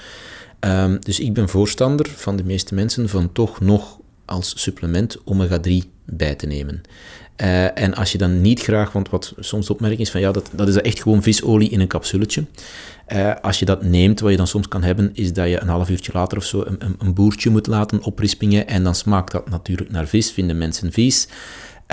Um, 0.60 1.00
dus 1.00 1.20
ik 1.20 1.34
ben 1.34 1.50
voorstander 1.50 2.10
van 2.16 2.36
de 2.36 2.44
meeste 2.44 2.74
mensen 2.74 3.10
van 3.10 3.32
toch 3.32 3.60
nog 3.60 4.00
als 4.26 4.54
supplement 4.56 5.18
omega-3 5.26 5.72
bij 6.06 6.36
te 6.36 6.46
nemen. 6.46 6.82
Uh, 7.42 7.78
en 7.80 7.94
als 7.94 8.12
je 8.12 8.18
dan 8.18 8.42
niet 8.42 8.62
graag, 8.62 8.92
want 8.92 9.10
wat 9.10 9.34
soms 9.40 9.70
opmerking 9.70 10.02
is 10.02 10.12
van 10.12 10.22
ja, 10.22 10.32
dat, 10.32 10.50
dat 10.54 10.68
is 10.68 10.76
echt 10.76 11.02
gewoon 11.02 11.22
visolie 11.22 11.70
in 11.70 11.80
een 11.80 11.88
capsuletje. 11.88 12.46
Uh, 13.14 13.32
als 13.42 13.60
je 13.60 13.66
dat 13.66 13.84
neemt, 13.84 14.20
wat 14.20 14.32
je 14.32 14.38
dan 14.38 14.48
soms 14.48 14.68
kan 14.68 14.84
hebben, 14.84 15.10
is 15.14 15.34
dat 15.34 15.50
je 15.50 15.62
een 15.62 15.68
half 15.68 15.90
uurtje 15.90 16.12
later 16.14 16.38
of 16.38 16.44
zo 16.44 16.64
een, 16.66 16.76
een, 16.80 16.96
een 17.00 17.14
boertje 17.14 17.50
moet 17.50 17.68
laten 17.68 18.04
oprispingen 18.04 18.68
en 18.68 18.84
dan 18.84 18.96
smaakt 18.96 19.32
dat 19.32 19.50
natuurlijk 19.50 19.92
naar 19.92 20.08
vis, 20.08 20.32
vinden 20.32 20.58
mensen 20.58 20.92
vies. 20.92 21.28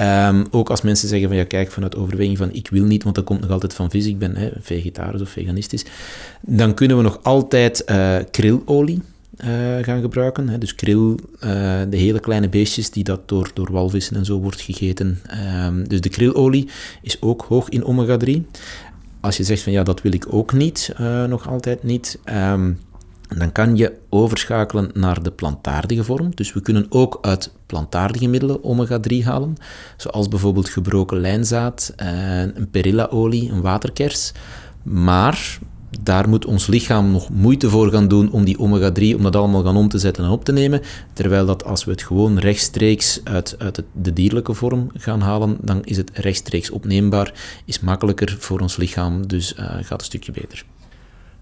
Um, 0.01 0.47
ook 0.51 0.71
als 0.71 0.83
mensen 0.83 1.09
zeggen 1.09 1.29
van 1.29 1.37
ja, 1.37 1.45
kijk, 1.45 1.71
vanuit 1.71 1.97
overweging 1.97 2.39
van 2.39 2.53
ik 2.53 2.69
wil 2.71 2.85
niet, 2.85 3.03
want 3.03 3.15
dat 3.15 3.25
komt 3.25 3.41
nog 3.41 3.51
altijd 3.51 3.75
van 3.75 3.91
vis, 3.91 4.07
ik 4.07 4.19
ben 4.19 4.37
hè, 4.37 4.51
vegetarisch 4.61 5.21
of 5.21 5.29
veganistisch, 5.29 5.85
dan 6.41 6.75
kunnen 6.75 6.97
we 6.97 7.03
nog 7.03 7.19
altijd 7.23 7.83
uh, 7.87 8.17
krilolie 8.31 9.03
uh, 9.45 9.49
gaan 9.83 10.01
gebruiken. 10.01 10.49
Hè. 10.49 10.59
Dus 10.59 10.75
kril, 10.75 11.11
uh, 11.11 11.51
de 11.91 11.97
hele 11.97 12.21
kleine 12.21 12.49
beestjes 12.49 12.91
die 12.91 13.05
dat 13.05 13.29
door, 13.29 13.51
door 13.55 13.73
walvissen 13.73 14.17
en 14.17 14.25
zo 14.25 14.41
wordt 14.41 14.61
gegeten. 14.61 15.21
Um, 15.67 15.89
dus 15.89 16.01
de 16.01 16.09
krilolie 16.09 16.69
is 17.03 17.23
ook 17.23 17.45
hoog 17.49 17.69
in 17.69 17.85
omega-3. 17.85 18.31
Als 19.21 19.37
je 19.37 19.45
zegt 19.45 19.63
van 19.63 19.73
ja, 19.73 19.83
dat 19.83 20.03
wil 20.03 20.13
ik 20.13 20.27
ook 20.29 20.53
niet, 20.53 20.93
nog 21.29 21.49
altijd 21.49 21.83
niet. 21.83 22.19
Um, 22.25 22.79
dan 23.39 23.53
kan 23.53 23.77
je 23.77 23.93
overschakelen 24.09 24.91
naar 24.95 25.23
de 25.23 25.31
plantaardige 25.31 26.05
vorm. 26.05 26.35
Dus 26.35 26.53
we 26.53 26.61
kunnen 26.61 26.87
ook 26.89 27.19
uit 27.21 27.53
plantaardige 27.67 28.29
middelen 28.29 28.65
omega-3 28.65 29.25
halen, 29.25 29.55
zoals 29.97 30.29
bijvoorbeeld 30.29 30.69
gebroken 30.69 31.21
lijnzaad, 31.21 31.93
eh, 31.97 32.41
een 32.41 32.69
perillaolie, 32.71 33.51
een 33.51 33.61
waterkers. 33.61 34.33
Maar 34.83 35.59
daar 36.03 36.29
moet 36.29 36.45
ons 36.45 36.67
lichaam 36.67 37.11
nog 37.11 37.31
moeite 37.31 37.69
voor 37.69 37.91
gaan 37.91 38.09
doen 38.09 38.31
om 38.31 38.45
die 38.45 38.59
omega-3, 38.59 39.17
om 39.17 39.23
dat 39.23 39.37
allemaal 39.37 39.65
gaan 39.65 39.77
om 39.77 39.89
te 39.89 39.99
zetten 39.99 40.25
en 40.25 40.31
op 40.31 40.45
te 40.45 40.53
nemen. 40.53 40.81
Terwijl 41.13 41.47
dat 41.47 41.65
als 41.65 41.85
we 41.85 41.91
het 41.91 42.03
gewoon 42.03 42.39
rechtstreeks 42.39 43.21
uit, 43.25 43.55
uit 43.59 43.83
de 43.93 44.13
dierlijke 44.13 44.55
vorm 44.55 44.91
gaan 44.95 45.21
halen, 45.21 45.57
dan 45.61 45.85
is 45.85 45.97
het 45.97 46.11
rechtstreeks 46.15 46.71
opneembaar, 46.71 47.63
is 47.65 47.81
makkelijker 47.81 48.37
voor 48.39 48.61
ons 48.61 48.77
lichaam, 48.77 49.27
dus 49.27 49.55
uh, 49.55 49.65
gaat 49.81 50.01
een 50.01 50.07
stukje 50.07 50.33
beter. 50.33 50.65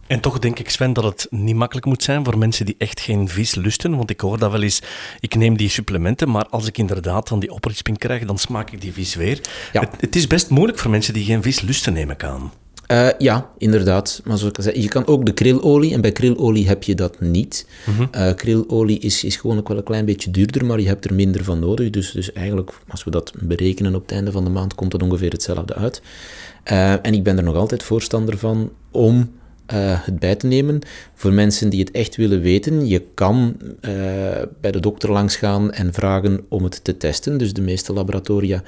En 0.09 0.21
toch 0.21 0.39
denk 0.39 0.59
ik, 0.59 0.71
Sven, 0.71 0.93
dat 0.93 1.05
het 1.05 1.27
niet 1.31 1.57
makkelijk 1.57 1.87
moet 1.87 2.03
zijn 2.03 2.25
voor 2.25 2.39
mensen 2.39 2.67
die 2.67 2.75
echt 2.79 3.01
geen 3.01 3.29
vis 3.29 3.55
lusten. 3.55 3.97
Want 3.97 4.11
ik 4.11 4.21
hoor 4.21 4.39
dat 4.39 4.51
wel 4.51 4.63
eens, 4.63 4.83
ik 5.21 5.35
neem 5.35 5.57
die 5.57 5.69
supplementen, 5.69 6.31
maar 6.31 6.47
als 6.47 6.67
ik 6.67 6.79
inderdaad 6.79 7.29
dan 7.29 7.41
die 7.41 7.51
oprisping 7.51 7.99
krijg, 7.99 8.25
dan 8.25 8.39
smaak 8.39 8.71
ik 8.71 8.81
die 8.81 8.93
vis 8.93 9.15
weer. 9.15 9.41
Ja. 9.73 9.81
Het, 9.81 10.01
het, 10.01 10.17
is 10.17 10.27
best 10.27 10.51
moeilijk 10.51 10.79
voor 10.79 10.91
mensen 10.91 11.15
die 11.15 11.25
geen 11.25 11.43
vis 11.43 11.61
lusten 11.61 11.93
nemen 11.93 12.17
kan. 12.17 12.53
Uh, 12.93 13.09
ja, 13.19 13.51
inderdaad. 13.59 14.21
Maar 14.25 14.39
zoals 14.39 14.59
ik 14.59 14.65
zei, 14.65 14.83
je 14.83 14.89
kan 14.89 15.07
ook 15.07 15.27
de 15.27 15.33
krilolie, 15.33 15.93
en 15.93 16.01
bij 16.01 16.13
krilolie 16.13 16.69
heb 16.69 16.83
je 16.83 16.95
dat 16.95 17.21
niet. 17.21 17.67
Mm 17.85 18.09
uh, 18.15 18.33
krilolie 18.35 18.99
is, 18.99 19.25
is 19.25 19.37
gewoon 19.37 19.59
ook 19.59 19.69
wel 19.69 19.77
een 19.77 19.83
klein 19.83 20.05
beetje 20.05 20.31
duurder, 20.31 20.65
maar 20.65 20.81
je 20.81 20.87
hebt 20.87 21.05
er 21.05 21.15
minder 21.15 21.45
van 21.45 21.59
nodig. 21.59 21.91
Dus, 21.91 22.11
dus 22.11 22.33
eigenlijk, 22.33 22.71
als 22.89 23.05
we 23.05 23.11
dat 23.11 23.33
berekenen 23.41 23.95
op 23.95 24.03
het 24.03 24.13
einde 24.13 24.33
van 24.33 24.45
de 24.45 24.51
maand, 24.51 24.75
komt 24.75 24.93
het 24.93 25.03
ongeveer 25.03 25.31
hetzelfde 25.31 25.75
uit. 25.75 26.03
Uh, 26.73 26.93
en 26.93 27.15
ik 27.15 27.23
ben 27.23 27.37
er 27.37 27.43
nog 27.43 27.57
altijd 27.57 27.83
voorstander 27.83 28.39
van 28.39 28.73
om 28.91 29.31
uh, 29.75 30.05
het 30.05 30.19
bij 30.19 30.35
te 30.35 30.47
nemen. 30.47 30.79
Voor 31.15 31.33
mensen 31.33 31.69
die 31.69 31.81
het 31.81 31.91
echt 31.91 32.17
willen 32.17 32.41
weten, 32.41 32.87
je 32.87 33.03
kan 33.15 33.57
uh, 33.61 33.91
bij 34.61 34.71
de 34.71 34.81
dokter 34.81 35.13
langs 35.13 35.37
gaan 35.37 35.73
en 35.73 35.93
vragen 35.93 36.45
om 36.49 36.65
het 36.65 36.85
te 36.85 36.97
testen. 36.97 37.39
Dus 37.39 37.53
de 37.53 37.61
meeste 37.61 37.93
laboratoria 37.93 38.63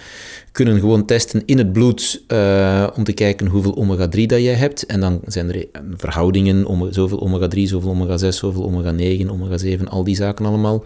kunnen 0.52 0.80
gewoon 0.80 1.04
testen 1.06 1.42
in 1.46 1.58
het 1.58 1.72
bloed 1.72 2.22
uh, 2.28 2.86
om 2.96 3.04
te 3.04 3.12
kijken 3.12 3.46
hoeveel 3.46 3.76
omega-3 3.76 4.26
dat 4.26 4.42
jij 4.42 4.54
hebt. 4.54 4.86
En 4.86 5.00
dan 5.00 5.20
zijn 5.26 5.54
er 5.54 5.66
verhoudingen, 5.96 6.64
om, 6.64 6.92
zoveel 6.92 7.20
omega-3, 7.20 7.60
zoveel 7.62 7.90
omega-6, 7.90 8.28
zoveel 8.28 8.72
omega-9, 8.72 9.26
omega-7, 9.26 9.84
al 9.84 10.04
die 10.04 10.16
zaken 10.16 10.46
allemaal. 10.46 10.84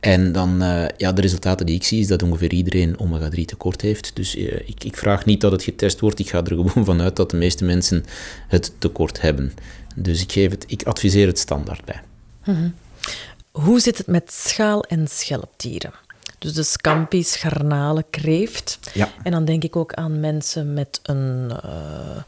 En 0.00 0.32
dan, 0.32 0.62
uh, 0.62 0.84
ja, 0.96 1.12
de 1.12 1.20
resultaten 1.20 1.66
die 1.66 1.74
ik 1.74 1.84
zie, 1.84 2.00
is 2.00 2.06
dat 2.06 2.22
ongeveer 2.22 2.52
iedereen 2.52 2.98
omega-3 2.98 3.44
tekort 3.44 3.80
heeft. 3.80 4.16
Dus 4.16 4.36
uh, 4.36 4.52
ik, 4.52 4.84
ik, 4.84 4.96
vraag 4.96 5.24
niet 5.24 5.40
dat 5.40 5.52
het 5.52 5.62
getest 5.62 6.00
wordt, 6.00 6.18
ik 6.18 6.30
ga 6.30 6.38
er 6.38 6.46
gewoon 6.56 6.84
vanuit 6.84 7.16
dat 7.16 7.30
de 7.30 7.36
meeste 7.36 7.64
mensen 7.64 8.04
het 8.48 8.72
tekort 8.78 9.20
hebben. 9.20 9.52
Dus 9.94 10.22
ik, 10.22 10.32
geef 10.32 10.50
het, 10.50 10.64
ik 10.66 10.82
adviseer 10.82 11.26
het 11.26 11.38
standaard 11.38 11.84
bij. 11.84 12.00
-hmm. 12.40 12.74
Hoe 13.50 13.80
zit 13.80 13.98
het 13.98 14.06
met 14.06 14.32
schaal- 14.32 14.84
en 14.84 15.08
schelpdieren? 15.08 15.92
Dus 16.38 16.52
de 16.52 16.62
scampi's, 16.62 17.36
garnalen, 17.36 18.04
kreeft. 18.10 18.78
Ja. 18.94 19.08
En 19.22 19.32
dan 19.32 19.44
denk 19.44 19.64
ik 19.64 19.76
ook 19.76 19.92
aan 19.94 20.20
mensen 20.20 20.74
met 20.74 21.00
een, 21.02 21.50
uh, 21.64 22.22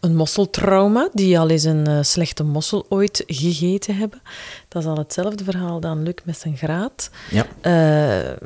een 0.00 0.16
mosseltrauma, 0.16 1.08
die 1.12 1.38
al 1.38 1.48
eens 1.48 1.64
een 1.64 1.88
uh, 1.88 1.98
slechte 2.02 2.42
mossel 2.42 2.86
ooit 2.88 3.22
gegeten 3.26 3.96
hebben. 3.96 4.20
Dat 4.68 4.82
is 4.82 4.88
al 4.88 4.96
hetzelfde 4.96 5.44
verhaal 5.44 5.80
dan 5.80 6.02
Luc 6.02 6.14
met 6.24 6.38
zijn 6.38 6.56
graad. 6.56 7.10
Ja. 7.30 7.46
Uh, 7.62 8.36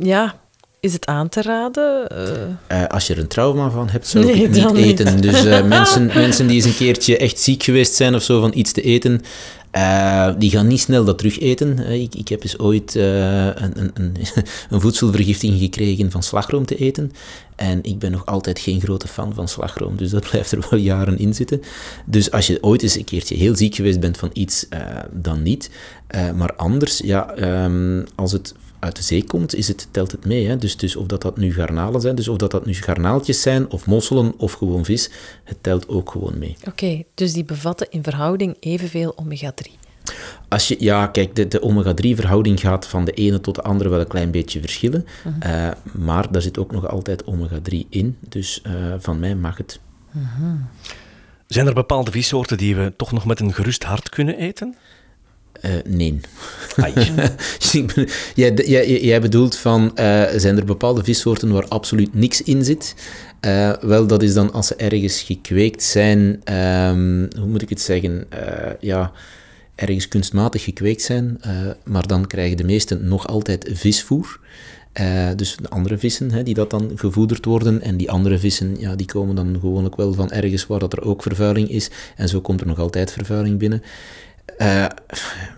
ja, 0.00 0.34
is 0.80 0.92
het 0.92 1.06
aan 1.06 1.28
te 1.28 1.42
raden? 1.42 2.06
Uh... 2.68 2.84
als 2.86 3.06
je 3.06 3.14
er 3.14 3.20
een 3.20 3.26
trauma 3.26 3.70
van 3.70 3.88
hebt, 3.88 4.06
zou 4.06 4.26
ik 4.26 4.42
het 4.42 4.72
niet 4.72 4.84
eten. 4.84 5.20
Dus 5.20 5.44
uh, 5.44 5.62
mensen, 5.78 6.06
mensen 6.06 6.46
die 6.46 6.56
eens 6.56 6.64
een 6.64 6.76
keertje 6.76 7.16
echt 7.16 7.40
ziek 7.40 7.62
geweest 7.62 7.94
zijn 7.94 8.14
of 8.14 8.22
zo 8.22 8.40
van 8.40 8.52
iets 8.54 8.72
te 8.72 8.82
eten, 8.82 9.22
Uh, 9.72 10.30
die 10.38 10.50
gaan 10.50 10.66
niet 10.66 10.80
snel 10.80 11.04
dat 11.04 11.18
terug 11.18 11.40
eten. 11.40 11.78
Ik, 11.78 12.14
ik 12.14 12.28
heb 12.28 12.42
eens 12.42 12.58
ooit 12.58 12.94
uh, 12.94 13.46
een, 13.46 13.90
een, 13.94 13.94
een, 14.70 14.80
voedselvergiftiging 14.80 15.60
gekregen 15.60 16.10
van 16.10 16.22
slagroom 16.22 16.66
te 16.66 16.76
eten. 16.76 17.12
En 17.56 17.82
ik 17.82 17.98
ben 17.98 18.10
nog 18.10 18.26
altijd 18.26 18.58
geen 18.58 18.80
grote 18.80 19.08
fan 19.08 19.34
van 19.34 19.48
slagroom, 19.48 19.96
dus 19.96 20.10
dat 20.10 20.26
blijft 20.30 20.52
er 20.52 20.66
wel 20.70 20.78
jaren 20.78 21.18
in 21.18 21.34
zitten. 21.34 21.60
Dus 22.06 22.30
als 22.30 22.46
je 22.46 22.62
ooit 22.62 22.82
eens 22.82 22.96
een 22.96 23.04
keertje 23.04 23.36
heel 23.36 23.56
ziek 23.56 23.74
geweest 23.74 24.00
bent 24.00 24.16
van 24.16 24.30
iets, 24.32 24.66
uh, 24.70 24.80
dan 25.12 25.42
niet. 25.42 25.70
maar 26.34 26.54
anders, 26.56 26.98
ja, 26.98 27.38
um, 27.64 28.04
als 28.14 28.32
het 28.32 28.54
uit 28.80 28.96
de 28.96 29.02
zee 29.02 29.24
komt, 29.24 29.54
is 29.54 29.68
het, 29.68 29.88
telt 29.90 30.12
het 30.12 30.24
mee. 30.24 30.46
Hè? 30.46 30.56
Dus, 30.56 30.76
dus 30.76 30.96
of 30.96 31.06
dat, 31.06 31.22
dat 31.22 31.36
nu 31.36 31.54
garnalen 31.54 32.00
zijn, 32.00 32.14
dus 32.14 32.28
of 32.28 32.36
dat, 32.36 32.50
dat 32.50 32.66
nu 32.66 32.74
garnaaltjes 32.74 33.42
zijn, 33.42 33.70
of 33.70 33.86
mosselen, 33.86 34.34
of 34.38 34.52
gewoon 34.52 34.84
vis, 34.84 35.10
het 35.44 35.62
telt 35.62 35.88
ook 35.88 36.10
gewoon 36.10 36.38
mee. 36.38 36.56
Oké, 36.66 37.02
dus 37.14 37.32
die 37.32 37.44
bevatten 37.44 37.86
in 37.90 38.02
verhouding 38.02 38.56
evenveel 38.60 39.16
omega-3? 39.16 39.86
Als 40.48 40.68
je, 40.68 40.76
ja, 40.78 41.06
kijk, 41.06 41.36
de, 41.36 41.48
de 41.48 41.62
omega-3-verhouding 41.62 42.60
gaat 42.60 42.86
van 42.86 43.04
de 43.04 43.12
ene 43.12 43.40
tot 43.40 43.54
de 43.54 43.62
andere 43.62 43.88
wel 43.90 44.00
een 44.00 44.06
klein 44.06 44.30
beetje 44.30 44.60
verschillen. 44.60 45.06
Mhm. 45.24 45.40
Eh, 45.40 45.70
maar 45.92 46.32
daar 46.32 46.42
zit 46.42 46.58
ook 46.58 46.72
nog 46.72 46.88
altijd 46.88 47.24
omega-3 47.24 47.88
in. 47.88 48.16
Dus 48.28 48.62
uh, 48.66 48.94
van 48.98 49.18
mij 49.18 49.34
mag 49.34 49.56
het. 49.56 49.80
Mhm. 50.10 50.56
Zijn 51.46 51.66
er 51.66 51.74
bepaalde 51.74 52.10
vissoorten 52.10 52.56
die 52.56 52.76
we 52.76 52.92
toch 52.96 53.12
nog 53.12 53.24
met 53.24 53.40
een 53.40 53.54
gerust 53.54 53.82
hart 53.82 54.08
kunnen 54.08 54.38
eten? 54.38 54.76
Uh, 55.64 55.70
nee. 55.84 56.20
jij, 58.34 58.54
jij, 58.54 59.00
jij, 59.00 59.20
bedoelt 59.20 59.56
van, 59.56 59.82
uh, 59.82 60.24
zijn 60.36 60.56
er 60.56 60.64
bepaalde 60.64 61.04
vissoorten 61.04 61.52
waar 61.52 61.68
absoluut 61.68 62.14
niks 62.14 62.42
in 62.42 62.64
zit? 62.64 62.94
Uh, 63.46 63.72
wel, 63.80 64.06
dat 64.06 64.22
is 64.22 64.34
dan 64.34 64.52
als 64.52 64.66
ze 64.66 64.74
ergens 64.74 65.22
gekweekt 65.22 65.82
zijn, 65.82 66.40
um, 66.54 67.28
hoe 67.38 67.48
moet 67.48 67.62
ik 67.62 67.68
het 67.68 67.80
zeggen? 67.80 68.26
ja, 68.80 69.12
ergens 69.74 70.08
kunstmatig 70.08 70.64
gekweekt 70.64 71.02
zijn, 71.02 71.40
maar 71.84 72.06
dan 72.06 72.26
krijgen 72.26 72.56
de 72.56 72.64
meesten 72.64 73.08
nog 73.08 73.26
altijd 73.26 73.70
visvoer. 73.72 74.38
Uh, 75.00 75.28
dus 75.36 75.56
de 75.56 75.68
andere 75.68 75.98
vissen 75.98 76.30
hè, 76.30 76.42
die 76.42 76.54
dat 76.54 76.70
dan 76.70 76.90
gevoederd 76.94 77.44
worden. 77.44 77.82
En 77.82 77.96
die 77.96 78.10
andere 78.10 78.38
vissen 78.38 78.76
ja, 78.78 78.94
die 78.94 79.06
komen 79.06 79.34
dan 79.34 79.56
gewoonlijk 79.60 79.96
wel 79.96 80.12
van 80.12 80.30
ergens 80.30 80.66
waar 80.66 80.78
dat 80.78 80.92
er 80.92 81.02
ook 81.02 81.22
vervuiling 81.22 81.70
is. 81.70 81.90
En 82.16 82.28
zo 82.28 82.40
komt 82.40 82.60
er 82.60 82.66
nog 82.66 82.78
altijd 82.78 83.12
vervuiling 83.12 83.58
binnen. 83.58 83.82
Uh, 84.58 84.86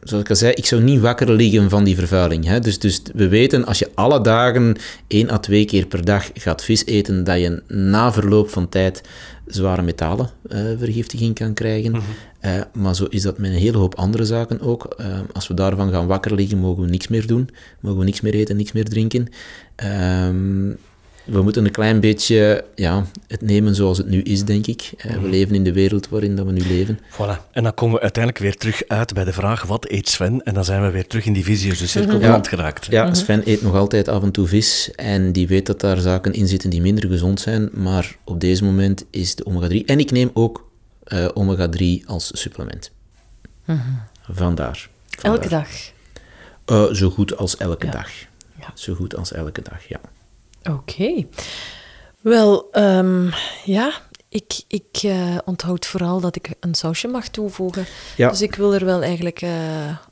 zoals 0.03 0.23
ik 0.25 0.31
al 0.31 0.37
zei, 0.37 0.53
ik 0.53 0.67
zou 0.67 0.83
niet 0.83 1.01
wakker 1.01 1.33
liggen 1.33 1.71
van 1.71 1.85
die 1.85 1.95
vervuiling. 1.95 2.45
Hè? 2.45 2.61
Dus, 2.61 2.79
dus 2.79 3.03
we 3.15 3.29
weten, 3.29 3.65
als 3.65 3.79
je 3.79 3.91
alle 3.95 4.21
dagen 4.21 4.77
één 5.07 5.31
à 5.31 5.39
twee 5.39 5.65
keer 5.65 5.87
per 5.87 6.05
dag 6.05 6.31
gaat 6.35 6.65
vis 6.65 6.87
eten, 6.87 7.25
dat 7.25 7.41
je 7.41 7.63
na 7.67 8.13
verloop 8.13 8.49
van 8.49 8.69
tijd 8.69 9.03
zware 9.47 9.83
metalen 9.83 10.31
uh, 10.49 10.61
vergiftiging 10.79 11.35
kan 11.35 11.55
krijgen. 11.55 11.91
Mhm. 11.91 12.03
uh, 12.45 12.61
maar 12.73 12.95
zo 12.95 13.05
is 13.09 13.23
dat 13.23 13.39
met 13.39 13.51
een 13.51 13.57
hele 13.57 13.79
hoop 13.79 13.95
andere 13.95 14.25
zaken 14.25 14.61
ook. 14.61 14.97
als 15.33 15.49
we 15.49 15.55
daarvan 15.55 15.91
gaan 15.91 16.07
wakker 16.07 16.35
liggen, 16.35 16.59
mogen 16.59 16.83
we 16.83 16.89
niks 16.89 17.09
meer 17.09 17.27
doen. 17.27 17.49
Mogen 17.81 17.99
we 17.99 18.05
niks 18.05 18.21
meer 18.21 18.35
eten, 18.35 18.57
niks 18.57 18.73
meer 18.73 18.85
drinken. 18.85 19.29
Ehm, 19.77 20.71
we 21.31 21.43
moeten 21.43 21.64
een 21.64 21.71
klein 21.71 22.01
beetje 22.01 22.64
ja, 22.75 23.05
het 23.27 23.43
nemen 23.43 23.75
zoals 23.75 23.99
het 23.99 24.07
nu 24.07 24.23
is, 24.23 24.45
denk 24.45 24.66
ik. 24.66 24.90
Eh, 24.97 25.11
we 25.11 25.19
mhm. 25.19 25.29
leven 25.29 25.55
in 25.55 25.64
de 25.64 25.73
wereld 25.73 26.09
waarin 26.09 26.37
dat 26.37 26.47
we 26.47 26.53
nu 26.53 26.61
leven. 26.61 26.99
Voilà. 27.12 27.51
En 27.53 27.62
dan 27.62 27.75
komen 27.75 27.95
we 27.95 28.03
uiteindelijk 28.03 28.45
weer 28.45 28.57
terug 28.57 28.83
uit 28.87 29.14
bij 29.14 29.25
de 29.25 29.33
vraag, 29.33 29.62
wat 29.62 29.90
eet 29.90 30.09
Sven? 30.09 30.43
En 30.43 30.55
dan 30.55 30.64
zijn 30.64 30.83
we 30.83 30.90
weer 30.90 31.07
terug 31.07 31.27
in 31.27 31.33
die 31.33 31.45
visieuze 31.45 31.88
cirkel 31.88 32.16
mm 32.16 32.23
-hmm. 32.23 32.45
geraakt. 32.45 32.87
Ja, 32.87 33.05
mhm. 33.05 33.14
Sven 33.14 33.43
eet 33.45 33.62
nog 33.62 33.75
altijd 33.75 34.09
af 34.09 34.23
en 34.23 34.31
toe 34.31 34.47
vis. 34.47 34.90
En 34.95 35.33
die 35.33 35.49
weet 35.49 35.66
dat 35.66 35.81
daar 35.81 35.99
zaken 35.99 36.33
in 36.33 36.49
zitten 36.49 36.71
die 36.71 36.81
minder 36.81 37.09
gezond 37.09 37.40
zijn. 37.40 37.69
Maar 37.73 38.16
op 38.25 38.40
deze 38.40 38.64
moment 38.64 39.05
is 39.11 39.35
de 39.35 39.45
omega-3... 39.45 39.85
En 39.85 39.99
ik 39.99 40.11
neem 40.11 40.31
ook 40.33 40.71
uh, 41.07 41.29
omega-3 41.35 42.07
als 42.07 42.31
supplement. 42.33 42.90
Vandaar, 44.33 44.88
Elke 45.23 45.49
dag? 45.49 45.69
Uh, 46.66 46.93
zo 46.93 47.11
goed 47.11 47.37
als 47.37 47.57
elke 47.57 47.87
ja. 47.87 47.93
dag. 47.93 48.11
Ja. 48.61 48.71
Zo 48.75 48.95
goed 48.95 49.16
als 49.16 49.33
elke 49.33 49.62
dag, 49.62 49.88
ja. 49.88 50.01
Oké. 50.62 51.27
Wel, 52.20 52.68
um, 52.73 53.31
ja, 53.64 53.92
ik, 54.29 54.62
ik 54.68 55.03
uh, 55.03 55.38
onthoud 55.44 55.87
vooral 55.87 56.20
dat 56.20 56.37
ik 56.37 56.51
een 56.61 56.75
sausje 56.75 57.09
mag 57.09 57.29
toevoegen. 57.29 57.87
Ja. 58.16 58.31
Dus 58.31 58.42
ik 58.42 58.55
wil 58.55 58.75
er 58.75 58.85
wel 58.85 59.03
eigenlijk 59.03 59.42
uh, 59.42 59.51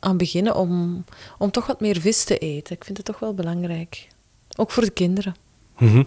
aan 0.01 0.17
beginnen 0.17 0.55
om, 0.55 1.05
om 1.39 1.51
toch 1.51 1.67
wat 1.67 1.81
meer 1.81 2.01
vis 2.01 2.25
te 2.25 2.39
eten. 2.39 2.77
Ik 2.77 2.85
vind 2.85 2.97
het 2.97 3.07
toch 3.07 3.19
wel 3.19 3.35
belangrijk. 3.35 4.09
Ook 4.57 4.71
voor 4.71 4.83
de 4.83 4.91
kinderen. 4.91 5.37
Mm 5.79 5.89
-hmm. 5.89 6.07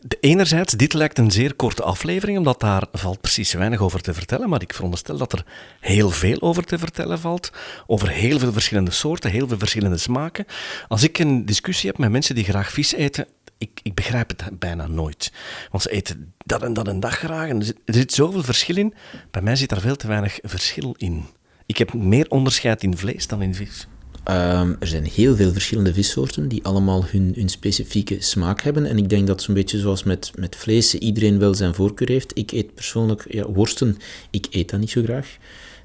De, 0.00 0.16
enerzijds, 0.20 0.72
dit 0.72 0.92
lijkt 0.92 1.18
een 1.18 1.30
zeer 1.30 1.54
korte 1.54 1.82
aflevering, 1.82 2.38
omdat 2.38 2.60
daar 2.60 2.86
valt 2.92 3.20
precies 3.20 3.52
weinig 3.52 3.80
over 3.80 4.00
te 4.00 4.14
vertellen. 4.14 4.48
Maar 4.48 4.62
ik 4.62 4.74
veronderstel 4.74 5.16
dat 5.16 5.32
er 5.32 5.44
heel 5.80 6.10
veel 6.10 6.40
over 6.40 6.64
te 6.64 6.78
vertellen 6.78 7.18
valt. 7.18 7.50
Over 7.86 8.08
heel 8.08 8.38
veel 8.38 8.52
verschillende 8.52 8.90
soorten, 8.90 9.30
heel 9.30 9.48
veel 9.48 9.58
verschillende 9.58 9.96
smaken. 9.96 10.46
Als 10.88 11.02
ik 11.02 11.18
een 11.18 11.46
discussie 11.46 11.90
heb 11.90 11.98
met 11.98 12.10
mensen 12.10 12.34
die 12.34 12.44
graag 12.44 12.70
vis 12.72 12.92
eten, 12.92 13.26
ik, 13.58 13.80
ik 13.82 13.94
begrijp 13.94 14.28
het 14.28 14.58
bijna 14.58 14.86
nooit. 14.86 15.32
Want 15.70 15.82
ze 15.82 15.90
eten 15.90 16.32
dat 16.44 16.62
en 16.62 16.72
dat 16.72 16.86
een 16.86 17.00
dag 17.00 17.18
graag. 17.18 17.48
En 17.48 17.60
er, 17.60 17.94
zit, 17.94 18.12
zoveel 18.12 18.42
verschil 18.42 18.76
in. 18.76 18.94
Bij 19.30 19.42
mij 19.42 19.56
zit 19.56 19.70
er 19.70 19.80
veel 19.80 19.96
te 19.96 20.06
weinig 20.06 20.38
verschil 20.42 20.94
in. 20.96 21.24
Ik 21.66 21.76
heb 21.76 21.94
meer 21.94 22.26
onderscheid 22.28 22.82
in 22.82 22.96
vlees 22.96 23.26
dan 23.26 23.42
in 23.42 23.54
vis. 23.54 23.86
Um, 24.30 24.76
er 24.80 24.86
zijn 24.86 25.04
heel 25.04 25.36
veel 25.36 25.52
verschillende 25.52 25.94
vissoorten 25.94 26.48
die 26.48 26.64
allemaal 26.64 27.04
hun, 27.06 27.32
hun 27.36 27.48
specifieke 27.48 28.16
smaak 28.22 28.62
hebben. 28.62 28.86
En 28.86 28.98
ik 28.98 29.08
denk 29.08 29.26
dat 29.26 29.42
zo'n 29.42 29.54
beetje 29.54 29.78
zoals 29.78 30.02
met, 30.02 30.32
met 30.34 30.56
vlees 30.56 30.94
iedereen 30.94 31.38
wel 31.38 31.54
zijn 31.54 31.74
voorkeur 31.74 32.08
heeft. 32.08 32.38
Ik 32.38 32.52
eet 32.52 32.74
persoonlijk 32.74 33.26
ja, 33.32 33.46
worsten, 33.46 33.96
ik 34.30 34.46
eet 34.50 34.70
dat 34.70 34.80
niet 34.80 34.90
zo 34.90 35.02
graag. 35.02 35.36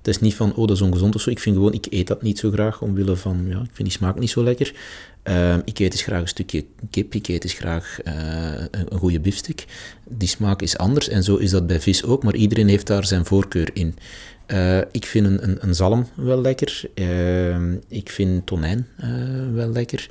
Het 0.02 0.10
is 0.10 0.20
niet 0.20 0.36
van, 0.36 0.56
oh, 0.56 0.68
dat 0.68 0.76
is 0.76 0.82
ongezond 0.82 1.16
of 1.16 1.22
zo. 1.22 1.30
Ik 1.30 1.40
vind 1.40 1.56
gewoon, 1.56 1.74
ik 1.74 1.88
eet 1.90 2.08
dat 2.08 2.22
niet 2.22 2.40
zo 2.40 2.52
graag, 2.52 2.82
omwille 2.82 3.16
van, 3.16 3.46
ja, 3.48 3.58
ik 3.58 3.70
vind 3.74 3.88
die 3.88 3.98
smaak 3.98 4.20
niet 4.20 4.30
zo 4.30 4.44
lekker. 4.44 4.74
Uh, 5.24 5.56
ik 5.66 5.80
eet 5.80 5.92
eens 5.92 6.02
graag 6.02 6.22
een 6.22 6.28
stukje 6.28 6.66
kip, 6.90 7.16
ik 7.16 7.28
eet 7.28 7.44
eens 7.44 7.54
graag 7.54 8.00
uh, 8.08 8.14
een, 8.72 8.98
goede 8.98 9.20
biefstuk. 9.20 9.66
Die 10.10 10.28
smaak 10.28 10.62
is 10.62 10.78
anders 10.78 11.10
en 11.10 11.24
zo 11.24 11.36
is 11.36 11.50
dat 11.52 11.68
bij 11.68 11.80
vis 11.80 12.04
ook, 12.04 12.24
maar 12.24 12.36
iedereen 12.36 12.68
heeft 12.68 12.88
daar 12.88 13.06
zijn 13.06 13.26
voorkeur 13.26 13.70
in. 13.74 13.96
Uh, 14.48 14.78
ik 14.78 15.06
vind 15.06 15.26
een, 15.26 15.44
een, 15.44 15.58
een, 15.60 15.76
zalm 15.76 16.08
wel 16.16 16.42
lekker. 16.42 16.82
Ehm, 16.94 17.76
ik 17.88 18.10
vind 18.10 18.46
tonijn 18.46 18.88
wel 19.54 19.70
lekker. 19.70 20.10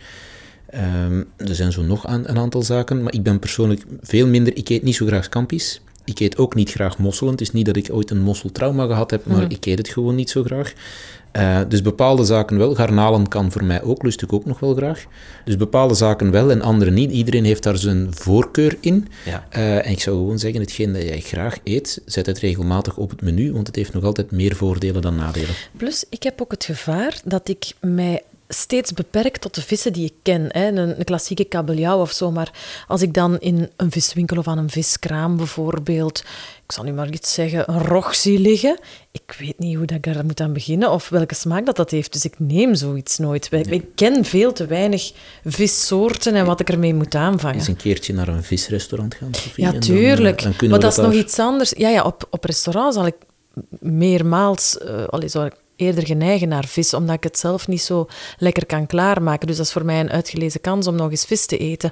Ehm, 0.67 1.23
er 1.37 1.55
zijn 1.55 1.73
zo 1.73 1.83
nog 1.83 2.09
een, 2.09 2.29
aantal 2.39 2.63
zaken, 2.63 3.03
maar 3.03 3.13
ik 3.13 3.23
ben 3.23 3.39
persoonlijk 3.39 3.83
veel 4.01 4.27
minder... 4.27 4.57
Ik 4.57 4.69
eet 4.69 4.83
niet 4.83 4.95
zo 4.95 5.07
graag 5.07 5.25
scampi's. 5.25 5.81
Ik 6.11 6.21
eet 6.21 6.39
ook 6.39 6.55
niet 6.55 6.71
graag 6.71 6.99
mosselen. 6.99 7.33
Het 7.33 7.41
is 7.41 7.53
niet 7.53 7.67
dat 7.67 7.77
ik 7.77 7.89
ooit 7.93 8.11
een 8.11 8.23
mosseltrauma 8.23 8.87
gehad 8.87 9.11
heb, 9.11 9.27
maar 9.27 9.43
mhm. 9.43 9.51
ik 9.51 9.67
eet 9.67 9.79
het 9.79 9.89
gewoon 9.89 10.15
niet 10.15 10.31
zo 10.31 10.43
graag. 10.43 10.73
Uh, 11.37 11.61
dus 11.69 11.83
bepaalde 11.83 12.25
zaken 12.25 12.59
wel. 12.59 12.75
Garnalen 12.75 13.29
kan 13.29 13.53
voor 13.53 13.65
mij 13.65 13.83
ook, 13.83 14.03
lust 14.03 14.23
ik 14.23 14.33
ook 14.33 14.45
nog 14.45 14.61
wel 14.61 14.75
graag. 14.75 15.05
Dus 15.45 15.57
bepaalde 15.57 15.95
zaken 15.95 16.31
wel 16.31 16.51
en 16.51 16.63
andere 16.63 16.91
niet. 16.91 17.11
Iedereen 17.11 17.45
heeft 17.45 17.63
daar 17.63 17.77
zijn 17.77 18.09
voorkeur 18.11 18.77
in. 18.81 19.09
Ja. 19.25 19.47
Uh, 19.57 19.87
en 19.87 19.91
ik 19.91 20.01
zou 20.01 20.17
gewoon 20.17 20.39
zeggen, 20.39 20.61
hetgeen 20.61 20.93
dat 20.93 21.03
jij 21.03 21.21
graag 21.21 21.59
eet, 21.65 22.03
zet 22.05 22.27
het 22.27 22.39
regelmatig 22.39 22.97
op 22.97 23.11
het 23.11 23.23
menu, 23.23 23.53
want 23.53 23.67
het 23.67 23.77
heeft 23.77 23.93
nog 23.93 24.05
altijd 24.05 24.31
meer 24.31 24.57
voordelen 24.57 25.03
dan 25.03 25.17
nadelen. 25.17 25.55
Plus, 25.77 26.05
ik 26.09 26.23
heb 26.23 26.41
ook 26.41 26.51
het 26.51 26.65
gevaar 26.65 27.21
dat 27.25 27.49
ik 27.49 27.73
mij 27.81 28.23
steeds 28.53 28.93
beperkt 28.93 29.41
tot 29.41 29.55
de 29.55 29.63
vissen 29.63 29.93
die 29.93 30.05
ik 30.05 30.15
ken. 30.23 30.47
Hè. 30.49 30.67
Een, 30.67 30.77
een, 30.77 31.05
klassieke 31.05 31.45
kabeljauw 31.45 32.01
of 32.01 32.13
zo. 32.13 32.31
Maar 32.31 32.53
als 32.89 33.03
ik 33.03 33.15
dan 33.15 33.39
in 33.39 33.71
een 33.77 33.91
viswinkel 33.91 34.37
of 34.37 34.49
aan 34.49 34.59
een 34.59 34.71
viskraam 34.71 35.37
bijvoorbeeld, 35.37 36.19
ik 36.65 36.73
zal 36.73 36.85
nu 36.85 36.93
maar 36.93 37.11
iets 37.11 37.35
zeggen, 37.35 37.73
een 37.73 37.83
rog 37.85 38.15
zie 38.15 38.39
liggen, 38.39 38.79
ik 39.11 39.37
weet 39.39 39.59
niet 39.59 39.77
hoe 39.77 39.87
dat 39.87 39.97
ik 39.97 40.15
daar 40.15 40.25
moet 40.25 40.41
aan 40.41 40.53
beginnen 40.53 40.91
of 40.91 41.09
welke 41.09 41.35
smaak 41.35 41.67
dat, 41.67 41.77
dat 41.77 41.91
heeft. 41.91 42.13
Dus 42.13 42.25
ik 42.25 42.35
neem 42.39 42.75
zoiets 42.75 43.19
nooit. 43.19 43.49
Ik 43.53 43.85
ken 43.95 44.25
veel 44.25 44.53
te 44.53 44.67
weinig 44.67 45.13
vissoorten 45.45 46.35
en 46.35 46.47
wat 46.47 46.61
ik 46.61 46.71
ermee 46.71 46.95
moet 46.95 47.15
aanvangen. 47.15 47.57
Eens 47.57 47.69
een 47.69 47.77
keertje 47.77 48.15
naar 48.15 48.29
een 48.29 48.43
visrestaurant 48.43 49.15
gaan, 49.15 49.35
Sophie, 49.35 49.65
Ja, 49.65 49.79
tuurlijk. 49.79 50.43
Dan, 50.43 50.71
maar 50.71 50.81
dat, 50.81 50.93
is 50.93 50.99
nog 50.99 51.13
iets 51.13 51.39
anders. 51.39 51.73
Ja, 51.77 51.89
ja 51.89 52.03
op, 52.03 52.27
op 52.31 52.45
restaurant 52.45 52.95
zal 52.95 53.07
ik 53.07 53.17
meermaals... 53.81 54.79
Uh, 54.85 55.05
allee, 55.05 55.29
zal 55.29 55.45
ik 55.45 55.55
eerder 55.81 56.07
geneigen 56.07 56.49
naar 56.49 56.67
vis, 56.67 56.95
omdat 56.95 57.15
ik 57.15 57.23
het 57.23 57.39
zelf 57.39 57.69
niet 57.69 57.83
zo 57.83 58.09
lekker 58.39 58.67
kan 58.67 58.87
klaarmaken. 58.87 59.47
Dus 59.47 59.57
dat 59.57 59.67
is 59.67 59.73
voor 59.73 59.85
mij 59.85 60.01
een 60.01 60.11
uitgelezen 60.11 60.61
kans 60.61 60.87
om 60.87 60.95
nog 60.95 61.11
eens 61.11 61.25
vis 61.25 61.47
te 61.47 61.59
eten. 61.59 61.91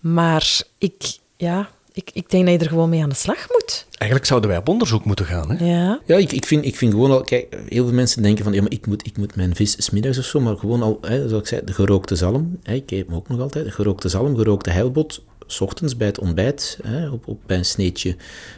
Maar 0.00 0.62
ik, 0.78 1.18
ja, 1.36 1.68
ik, 1.92 2.10
ik 2.12 2.30
denk 2.30 2.44
dat 2.44 2.54
je 2.54 2.60
er 2.60 2.68
gewoon 2.68 2.88
mee 2.88 3.02
aan 3.02 3.08
de 3.08 3.14
slag 3.14 3.48
moet. 3.48 3.86
Eigenlijk 3.90 4.30
zouden 4.30 4.50
wij 4.50 4.58
op 4.58 4.68
onderzoek 4.68 5.04
moeten 5.04 5.26
gaan. 5.26 5.50
Hè? 5.50 5.64
Ja, 5.64 6.00
ja 6.06 6.16
ik, 6.16 6.32
ik, 6.32 6.46
vind, 6.46 6.64
ik 6.64 6.76
vind 6.76 6.92
gewoon 6.92 7.10
al... 7.10 7.20
Kijk, 7.20 7.56
heel 7.68 7.84
veel 7.84 7.94
mensen 7.94 8.22
denken 8.22 8.44
van... 8.44 8.52
Ja, 8.52 8.62
maar 8.62 8.72
ik 8.72 8.86
moet, 8.86 9.06
ik 9.06 9.16
moet 9.16 9.36
mijn 9.36 9.54
vis 9.54 9.84
smiddags 9.84 10.18
of 10.18 10.24
zo... 10.24 10.40
Maar 10.40 10.56
gewoon 10.56 10.82
al, 10.82 10.98
hè, 11.00 11.28
zoals 11.28 11.42
ik 11.42 11.48
zei, 11.48 11.64
de 11.64 11.72
gerookte 11.72 12.16
zalm. 12.16 12.58
Hè, 12.62 12.74
ik 12.74 12.90
eet 12.90 13.06
hem 13.06 13.14
ook 13.14 13.28
nog 13.28 13.40
altijd. 13.40 13.64
De 13.64 13.70
gerookte 13.70 14.08
zalm, 14.08 14.36
gerookte 14.36 14.70
heilbot. 14.70 15.22
S 15.46 15.60
ochtends 15.60 15.96
bij 15.96 16.06
het 16.06 16.18
ontbijt, 16.18 16.78
hè, 16.82 17.08
op, 17.08 17.28
op, 17.28 17.38
bij 17.46 17.56
een 17.56 17.64
sneetje 17.64 18.16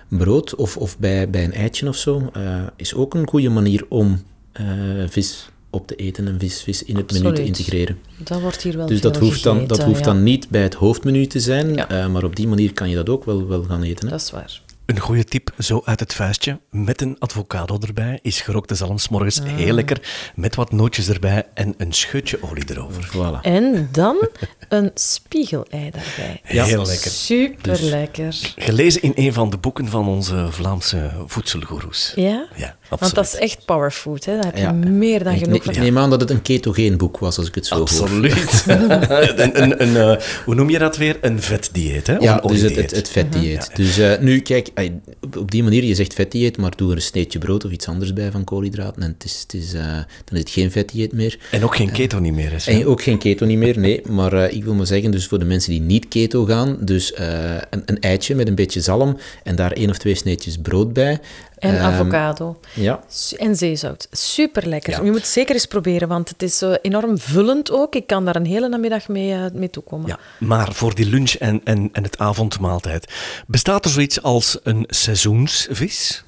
brood 0.08 0.54
of, 0.54 0.76
of 0.76 0.98
bij, 0.98 1.30
bij 1.30 1.44
een 1.44 1.52
eitje 1.52 1.88
of 1.88 1.96
zo, 1.96 2.30
uh, 2.36 2.62
is 2.76 2.94
ook 2.94 3.14
een 3.14 3.28
goede 3.28 3.48
manier 3.48 3.84
om 3.88 4.22
uh, 4.60 5.04
vis 5.08 5.48
op 5.70 5.86
te 5.86 5.94
eten 5.94 6.26
en 6.28 6.38
vis, 6.38 6.62
vis 6.62 6.82
in 6.82 6.96
het 6.96 7.12
menu 7.12 7.34
te 7.34 7.44
integreren. 7.44 7.98
Dat 8.16 8.40
wordt 8.40 8.62
hier 8.62 8.76
wel 8.76 8.86
Dus 8.86 9.00
dat 9.00 9.16
hoeft, 9.16 9.42
dan, 9.42 9.66
dat 9.66 9.82
hoeft 9.82 10.04
dan 10.04 10.22
niet 10.22 10.48
bij 10.48 10.62
het 10.62 10.74
hoofdmenu 10.74 11.26
te 11.26 11.40
zijn, 11.40 11.78
uh, 11.78 12.06
maar 12.06 12.24
op 12.24 12.36
die 12.36 12.48
manier 12.48 12.72
kan 12.72 12.88
je 12.88 12.96
dat 12.96 13.08
ook 13.08 13.24
wel, 13.24 13.48
wel 13.48 13.62
gaan 13.64 13.82
eten. 13.82 14.04
Hè? 14.04 14.10
Dat 14.10 14.20
is 14.20 14.30
waar. 14.30 14.60
Een 14.86 15.00
goede 15.00 15.24
tip, 15.24 15.50
zo 15.58 15.82
uit 15.84 16.00
het 16.00 16.14
vuistje, 16.14 16.60
met 16.70 17.00
een 17.00 17.16
avocado 17.18 17.78
erbij, 17.78 18.18
is 18.22 18.40
gerookte 18.40 18.74
zalm 18.74 18.98
's 18.98 19.08
morgens 19.08 19.40
heel 19.44 19.74
lekker, 19.74 20.32
met 20.34 20.54
wat 20.54 20.72
nootjes 20.72 21.08
erbij 21.08 21.46
en 21.54 21.74
een 21.76 21.92
scheutje 21.92 22.42
olie 22.42 22.64
erover. 22.70 23.08
Voilà. 23.08 23.40
En 23.42 23.88
dan 23.92 24.28
een 24.68 24.90
spiegelei 24.94 25.90
daarbij. 25.90 26.40
Ja. 26.48 26.64
Heel 26.64 26.86
lekker. 26.86 27.10
Super 27.10 27.82
lekker. 27.82 28.54
Gelezen 28.56 29.02
in 29.02 29.12
een 29.14 29.32
van 29.32 29.50
de 29.50 29.58
boeken 29.58 29.88
van 29.88 30.08
onze 30.08 30.46
Vlaamse 30.50 31.10
voedselgoeroes. 31.26 32.12
Ja? 32.14 32.48
Ja, 32.56 32.76
Want 33.00 33.14
dat 33.14 33.24
is 33.24 33.30
absoluut. 33.32 33.54
echt 33.54 33.64
powerfood, 33.64 34.24
hè? 34.24 34.34
Daar 34.34 34.44
heb 34.44 34.56
je 34.56 34.60
Ja. 34.60 34.72
meer 34.72 35.24
dan 35.24 35.32
ik, 35.32 35.38
genoeg 35.38 35.64
van. 35.64 35.74
ik 35.74 35.80
neem 35.80 35.98
aan 35.98 36.10
dat 36.10 36.20
het 36.20 36.30
een 36.30 36.42
ketogeen 36.42 36.96
boek 36.96 37.18
was, 37.18 37.38
als 37.38 37.48
ik 37.48 37.54
het 37.54 37.66
zo 37.66 37.74
hoor. 37.74 37.82
Absoluut. 37.82 38.64
een, 38.66 39.62
een, 39.62 39.82
een, 39.82 39.96
eh, 39.96 40.24
hoe 40.44 40.54
noem 40.54 40.70
je 40.70 40.78
dat 40.78 40.96
weer? 40.96 41.18
Een 41.20 41.42
vetdieet, 41.42 42.06
hè? 42.06 42.16
Of 42.16 42.22
Ja, 42.22 42.42
een 42.42 42.48
dus 42.48 42.60
het, 42.60 42.76
het, 42.76 42.90
het 42.90 43.08
vetdieet. 43.08 43.70
Dus 43.76 43.98
eh, 43.98 44.18
nu, 44.20 44.40
kijk, 44.40 44.70
ai, 44.74 45.00
op, 45.38 45.50
die 45.50 45.62
manier, 45.62 45.84
je 45.84 45.94
zegt 45.94 46.14
vetdieet, 46.14 46.56
maar 46.56 46.76
doe 46.76 46.90
er 46.90 46.96
een 46.96 47.02
sneetje 47.02 47.38
brood 47.38 47.64
of 47.64 47.70
iets 47.70 47.88
anders 47.88 48.12
bij 48.12 48.30
van 48.30 48.44
koolhydraten 48.44 49.02
en 49.02 49.12
het 49.12 49.24
is, 49.24 49.40
het 49.42 49.54
is, 49.54 49.72
eh, 49.74 49.82
dan 49.94 50.04
is 50.30 50.38
het 50.38 50.50
geen 50.50 50.70
vetdieet 50.70 51.12
meer. 51.12 51.38
En 51.50 51.64
ook 51.64 51.76
geen 51.76 51.90
keto 51.92 52.18
niet 52.18 52.34
meer, 52.34 52.50
hè? 52.50 52.72
En 52.72 52.86
ook 52.86 53.02
geen 53.02 53.18
keto 53.18 53.46
niet 53.46 53.58
meer, 53.58 53.78
nee. 53.78 54.00
Maar 54.08 54.32
eh, 54.32 54.56
ik 54.56 54.64
wil 54.64 54.74
maar 54.74 54.86
zeggen, 54.86 55.10
dus 55.10 55.26
voor 55.26 55.38
de 55.38 55.44
mensen 55.44 55.70
die 55.70 55.80
niet 55.80 56.08
keto 56.08 56.44
gaan, 56.44 56.76
dus 56.80 57.12
eh, 57.12 57.54
een, 57.70 57.82
een 57.84 58.00
eitje 58.00 58.34
met 58.34 58.48
een 58.48 58.54
beetje 58.54 58.80
zalm 58.80 59.16
en 59.42 59.56
daar 59.56 59.72
één 59.72 59.90
of 59.90 59.98
twee 59.98 60.14
sneetjes 60.14 60.58
brood 60.58 60.92
bij. 60.92 61.20
En 61.62 61.76
Ehm, 61.76 61.84
avocado. 61.84 62.60
Ja, 62.74 63.00
En 63.36 63.56
zeezout. 63.56 64.08
Super 64.10 64.68
lekker. 64.68 64.92
Ja. 64.92 65.02
Je 65.02 65.10
moet 65.10 65.20
het 65.20 65.26
zeker 65.28 65.54
eens 65.54 65.66
proberen, 65.66 66.08
want 66.08 66.28
het 66.28 66.42
is 66.42 66.62
eh, 66.62 66.74
enorm 66.82 67.18
vullend 67.18 67.70
ook. 67.70 67.94
Ik 67.94 68.06
kan 68.06 68.24
daar 68.24 68.36
een 68.36 68.46
hele 68.46 68.68
namiddag 68.68 69.08
mee, 69.08 69.32
eh, 69.32 69.44
mee 69.52 69.70
toekomen. 69.70 70.06
Ja, 70.08 70.18
maar 70.38 70.72
voor 70.72 70.94
die 70.94 71.06
lunch 71.06 71.32
en, 71.32 71.60
en, 71.64 71.88
en 71.92 72.02
het 72.02 72.18
avondmaaltijd, 72.18 73.12
bestaat 73.46 73.84
er 73.84 73.90
zoiets 73.90 74.22
als 74.22 74.58
een 74.62 74.84
seizoensvis? 74.88 76.24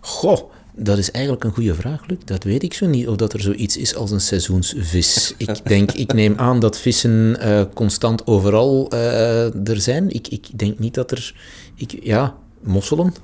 Goh, 0.00 0.50
dat 0.74 0.98
is 0.98 1.10
eigenlijk 1.10 1.44
een 1.44 1.52
goede 1.52 1.74
vraag, 1.74 2.06
Luc. 2.06 2.18
Dat 2.24 2.44
weet 2.44 2.62
ik 2.62 2.74
zo 2.74 2.86
niet, 2.86 3.08
of 3.08 3.16
dat 3.16 3.32
er 3.32 3.40
zoiets 3.40 3.76
is 3.76 3.94
als 3.94 4.10
een 4.10 4.20
seizoensvis. 4.20 5.34
Ik 5.38 5.64
denk, 5.64 5.92
ik 5.92 6.12
neem 6.12 6.34
aan 6.36 6.60
dat 6.60 6.78
vissen 6.78 7.40
eh, 7.40 7.62
constant 7.74 8.26
overal 8.26 8.90
eh, 8.90 9.68
er 9.68 9.80
zijn. 9.80 10.10
Ik, 10.10 10.28
ik 10.28 10.58
denk 10.58 10.78
niet 10.78 10.94
dat 10.94 11.10
er... 11.10 11.34
Ik, 11.74 11.98
ja, 12.02 12.34
mosselen. 12.62 13.14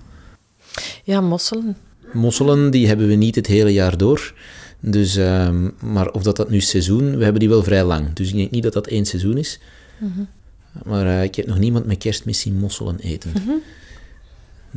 Ja, 1.05 1.21
mosselen. 1.21 1.77
Mosselen, 2.13 2.71
die 2.71 2.87
hebben 2.87 3.09
we 3.09 3.15
niet 3.15 3.35
het 3.35 3.47
hele 3.47 3.73
jaar 3.73 3.97
door. 3.97 4.35
Dus, 4.81 5.17
ehm, 5.17 5.69
maar 5.81 6.11
of 6.11 6.23
dat 6.23 6.37
dat 6.37 6.51
nu 6.51 6.61
seizoen... 6.61 7.17
We 7.17 7.23
hebben 7.23 7.41
die 7.41 7.49
wel 7.49 7.63
vrij 7.63 7.85
lang. 7.85 8.13
Dus 8.13 8.29
ik 8.29 8.37
denk 8.37 8.51
niet 8.51 8.63
dat 8.63 8.73
dat 8.73 8.87
één 8.87 9.07
seizoen 9.07 9.37
is. 9.37 9.61
Maar 10.85 11.07
eh, 11.07 11.23
ik 11.23 11.35
heb 11.35 11.47
nog 11.47 11.59
niemand 11.59 11.87
met 11.87 11.99
kerstmis 11.99 12.41
zien 12.41 12.59
mosselen 12.59 12.99
eten. 12.99 13.33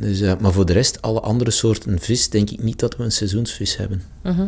Dus, 0.00 0.20
eh, 0.20 0.32
maar 0.40 0.52
voor 0.52 0.66
de 0.66 0.72
rest, 0.72 1.02
alle 1.02 1.20
andere 1.20 1.50
soorten 1.50 1.98
vis, 1.98 2.28
denk 2.28 2.50
ik 2.50 2.62
niet 2.62 2.78
dat 2.78 2.96
we 2.96 3.04
een 3.04 3.12
seizoensvis 3.12 3.76
hebben. 3.76 4.02
Mhm. 4.22 4.46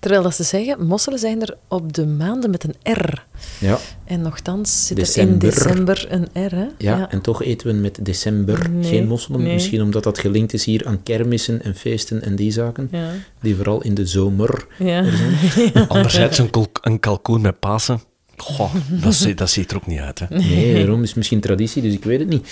Terwijl 0.00 0.22
dat 0.22 0.34
ze 0.34 0.42
zeggen, 0.42 0.86
mosselen 0.86 1.18
zijn 1.18 1.42
er 1.42 1.56
op 1.68 1.92
de 1.92 2.06
maanden 2.06 2.50
met 2.50 2.64
een 2.64 2.92
R. 2.92 3.26
Ja, 3.60 3.78
En 4.04 4.20
nogthans 4.22 4.86
zit 4.86 5.16
er 5.16 5.22
in 5.22 5.38
december 5.38 6.06
een 6.08 6.46
R, 6.46 6.54
hè? 6.54 6.66
ja, 6.78 7.10
en 7.10 7.20
toch 7.20 7.42
eten 7.42 7.66
we 7.66 7.72
met 7.72 7.98
december 8.02 8.70
Nee, 8.70 8.90
geen 8.90 9.06
mosselen. 9.06 9.42
nee. 9.42 9.52
Misschien 9.52 9.82
omdat 9.82 10.02
dat 10.02 10.18
gelinkt 10.18 10.52
is 10.52 10.64
hier 10.64 10.86
aan 10.86 11.02
kermissen 11.02 11.62
en 11.62 11.74
feesten 11.74 12.22
en 12.22 12.36
die 12.36 12.50
zaken. 12.52 12.88
Ja. 12.90 13.10
Die 13.40 13.56
vooral 13.56 13.82
in 13.82 13.94
de 13.94 14.06
zomer... 14.06 14.66
Ja. 14.78 15.04
Anderzijds 15.88 16.38
een, 16.38 16.50
een 16.80 17.00
kalkoen 17.00 17.40
met 17.40 17.58
Pasen. 17.58 18.00
Goh, 18.36 18.74
dat, 19.02 19.14
zie- 19.14 19.34
dat 19.34 19.50
ziet 19.50 19.70
er 19.70 19.76
ook 19.76 19.86
niet 19.86 19.98
uit, 19.98 20.18
hè? 20.18 20.26
Nee, 20.28 20.74
daarom 20.74 21.00
is 21.02 21.08
het 21.08 21.16
misschien 21.16 21.40
traditie, 21.40 21.82
dus 21.82 21.92
ik 21.92 22.04
weet 22.04 22.18
het 22.18 22.28
niet. 22.28 22.48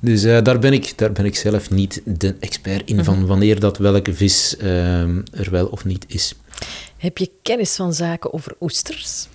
Dus 0.00 0.24
eh, 0.24 0.42
daar, 0.42 0.58
ben 0.58 0.72
ik, 0.72 0.92
daar 0.96 1.12
ben 1.12 1.24
ik 1.24 1.36
zelf 1.36 1.70
niet 1.70 2.02
de 2.04 2.36
expert 2.40 2.88
in 2.90 3.04
van 3.04 3.26
wanneer 3.26 3.60
dat 3.60 3.78
welke 3.78 4.14
vis 4.14 4.56
ehm, 4.56 5.20
er 5.32 5.50
wel 5.50 5.66
of 5.66 5.84
niet 5.84 6.04
is. 6.08 6.34
Heb 6.96 7.18
je 7.18 7.30
kennis 7.42 7.74
van 7.74 7.94
zaken 7.94 8.32
over 8.32 8.54
oesters? 8.60 9.26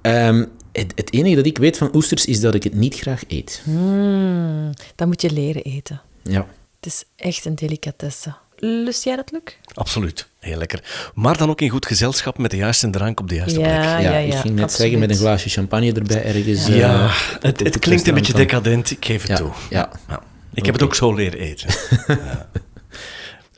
Ehm, 0.00 0.44
het, 0.72 0.92
het 0.94 1.12
enige 1.12 1.34
dat 1.36 1.46
ik 1.46 1.58
weet 1.58 1.76
van 1.76 1.94
oesters 1.94 2.24
is 2.24 2.40
dat 2.40 2.54
ik 2.54 2.62
het 2.62 2.74
niet 2.74 2.94
graag 2.94 3.22
eet. 3.28 3.60
Hmm, 3.64 4.70
dat 4.94 5.06
moet 5.06 5.22
je 5.22 5.30
leren 5.30 5.62
eten. 5.62 6.00
Ja. 6.22 6.46
Het 6.80 6.92
is 6.92 7.04
echt 7.16 7.44
een 7.44 7.54
delicatesse. 7.54 8.34
Lust 8.66 9.04
jij 9.04 9.16
dat, 9.16 9.30
Luc? 9.32 9.42
Absoluut, 9.74 10.28
heel 10.38 10.56
lekker. 10.58 11.10
Maar 11.14 11.36
dan 11.36 11.50
ook 11.50 11.60
in 11.60 11.68
goed 11.68 11.86
gezelschap 11.86 12.38
met 12.38 12.50
de 12.50 12.56
juiste 12.56 12.90
drank 12.90 13.20
op 13.20 13.28
de 13.28 13.34
juiste 13.34 13.58
plek. 13.60 13.70
Ja, 13.72 13.98
Ja, 13.98 14.10
ja, 14.10 14.18
ik 14.18 14.32
ging 14.34 14.54
net 14.54 14.64
absoluut. 14.64 14.70
zeggen 14.70 14.98
met 14.98 15.10
een 15.10 15.16
glaasje 15.16 15.48
champagne 15.48 15.92
erbij 15.92 16.24
ergens. 16.24 16.68
eh, 16.68 16.76
Ja, 16.78 17.04
op- 17.04 17.10
het, 17.42 17.42
het 17.42 17.60
het 17.60 17.78
klinkt 17.78 18.06
een 18.06 18.14
beetje 18.14 18.32
decadent, 18.32 18.90
ik 18.90 19.04
geef 19.04 19.20
het 19.22 19.30
Ja, 19.30 19.36
toe. 19.36 19.50
ja. 19.70 19.90
Ja. 20.08 20.22
Ik 20.54 20.64
heb 20.64 20.74
het 20.74 20.82
ook 20.82 20.94
zo 20.94 21.14
leren 21.14 21.38
eten. 21.38 21.68
ja. 22.06 22.48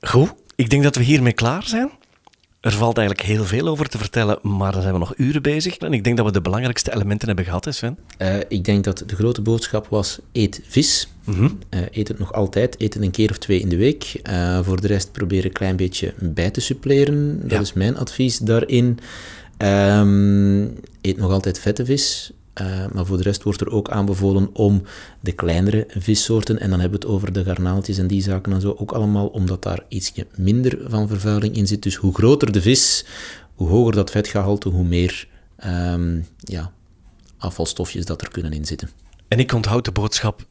Goed, 0.00 0.32
ik 0.56 0.70
denk 0.70 0.82
dat 0.82 0.96
we 0.96 1.02
hiermee 1.02 1.32
klaar 1.32 1.62
zijn. 1.66 1.90
Er 2.60 2.72
valt 2.72 2.98
eigenlijk 2.98 3.26
heel 3.28 3.44
veel 3.44 3.68
over 3.68 3.88
te 3.88 3.98
vertellen, 3.98 4.38
maar 4.42 4.72
dan 4.72 4.80
zijn 4.82 4.92
we 4.94 4.98
nog 5.00 5.12
uren 5.16 5.42
bezig. 5.42 5.76
En 5.76 5.92
ik 5.92 6.04
denk 6.04 6.16
dat 6.16 6.26
we 6.26 6.32
de 6.32 6.40
belangrijkste 6.40 6.94
elementen 6.94 7.26
hebben 7.26 7.44
gehad, 7.44 7.64
hè 7.64 7.72
Sven. 7.72 7.98
Eh, 8.18 8.36
ik 8.48 8.64
denk 8.64 8.84
dat 8.84 9.02
de 9.06 9.16
grote 9.16 9.40
boodschap 9.42 9.86
was: 9.88 10.18
eet 10.32 10.60
vis. 10.68 11.08
Mhm. 11.26 11.48
Eh, 11.68 11.80
eet 11.92 12.08
het 12.08 12.18
nog 12.18 12.32
altijd. 12.32 12.80
Eet 12.80 12.94
het 12.94 13.02
een 13.02 13.10
keer 13.10 13.30
of 13.30 13.38
twee 13.38 13.60
in 13.60 13.68
de 13.68 13.76
week. 13.76 14.20
Eh, 14.22 14.62
voor 14.62 14.80
de 14.80 14.86
rest 14.86 15.12
probeer 15.12 15.44
een 15.44 15.52
klein 15.52 15.76
beetje 15.76 16.14
bij 16.20 16.50
te 16.50 16.60
suppleren. 16.60 17.40
Dat 17.42 17.50
Ja. 17.50 17.60
is 17.60 17.72
mijn 17.72 17.96
advies 17.96 18.38
daarin. 18.38 18.98
Ehm, 19.56 20.60
eet 21.00 21.16
nog 21.16 21.30
altijd 21.32 21.58
vette 21.58 21.84
vis. 21.84 22.30
Eh, 22.52 22.86
maar 22.92 23.06
voor 23.06 23.16
de 23.16 23.22
rest 23.22 23.42
wordt 23.42 23.60
er 23.60 23.70
ook 23.70 23.90
aanbevolen 23.90 24.50
om 24.54 24.82
de 25.20 25.32
kleinere 25.32 25.86
vissoorten, 25.88 26.60
en 26.60 26.70
dan 26.70 26.80
hebben 26.80 27.00
we 27.00 27.06
het 27.06 27.14
over 27.14 27.32
de 27.32 27.44
garnaaltjes 27.44 27.98
en 27.98 28.06
die 28.06 28.22
zaken 28.22 28.52
en 28.52 28.60
zo, 28.60 28.74
ook 28.78 28.92
allemaal 28.92 29.26
omdat 29.26 29.62
daar 29.62 29.84
ietsje 29.88 30.26
minder 30.36 30.78
van 30.84 31.08
vervuiling 31.08 31.56
in 31.56 31.66
zit. 31.66 31.82
Dus 31.82 31.94
hoe 31.96 32.14
groter 32.14 32.52
de 32.52 32.62
vis, 32.62 33.04
hoe 33.54 33.68
hoger 33.68 33.92
dat 33.94 34.10
vetgehalte, 34.10 34.68
hoe 34.68 34.84
meer 34.84 35.28
ehm, 35.56 36.20
ja, 36.38 36.72
afvalstofjes 37.38 38.04
dat 38.04 38.22
er 38.22 38.30
kunnen 38.30 38.52
in 38.52 38.64
zitten. 38.64 38.90
En 39.28 39.38
ik 39.38 39.52
onthoud 39.52 39.84
de 39.84 39.92
boodschap, 39.92 40.46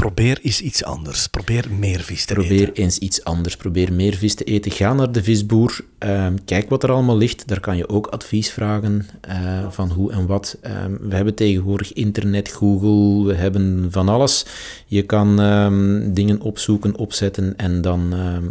probeer 0.00 0.38
eens 0.42 0.60
iets 0.60 0.84
anders. 0.84 1.28
Probeer 1.28 1.66
meer 1.78 2.00
vis 2.00 2.24
te 2.24 2.34
Probeer 2.34 2.68
eten. 2.68 2.74
eens 2.74 2.98
iets 2.98 3.24
anders. 3.24 3.56
Probeer 3.56 3.92
meer 3.92 4.14
vis 4.14 4.34
te 4.34 4.44
eten. 4.44 4.70
Ga 4.70 4.92
naar 4.94 5.12
de 5.12 5.22
visboer. 5.22 5.80
ehm, 5.98 6.36
kijk 6.44 6.68
wat 6.68 6.82
er 6.82 6.90
allemaal 6.90 7.16
ligt. 7.16 7.48
Daar 7.48 7.60
kan 7.60 7.76
je 7.76 7.88
ook 7.88 8.06
advies 8.06 8.50
vragen 8.50 9.06
eh, 9.20 9.70
van 9.70 9.90
hoe 9.90 10.12
en 10.12 10.26
wat. 10.26 10.58
Ehm, 10.60 10.96
we 11.00 11.14
hebben 11.14 11.34
tegenwoordig 11.34 11.92
internet, 11.92 12.48
Google. 12.48 13.26
We 13.26 13.34
hebben 13.34 13.88
van 13.90 14.08
alles. 14.08 14.46
Je 14.86 15.02
kan 15.02 15.40
ehm, 15.40 16.12
dingen 16.12 16.40
opzoeken, 16.40 16.96
opzetten 16.96 17.56
en 17.56 17.80
dan 17.80 18.12
ehm, 18.12 18.44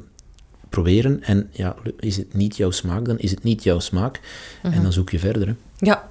proberen. 0.69 1.23
En 1.23 1.49
ja, 1.51 1.75
is 1.99 2.17
het 2.17 2.33
niet 2.33 2.57
jouw 2.57 2.71
smaak, 2.71 3.05
dan 3.05 3.19
is 3.19 3.31
het 3.31 3.43
niet 3.43 3.63
jouw 3.63 3.79
smaak. 3.79 4.19
En 4.61 4.81
dan 4.83 4.93
zoek 4.93 5.09
je 5.09 5.19
verder. 5.19 5.47
Hè. 5.47 5.53
Ja. 5.77 6.09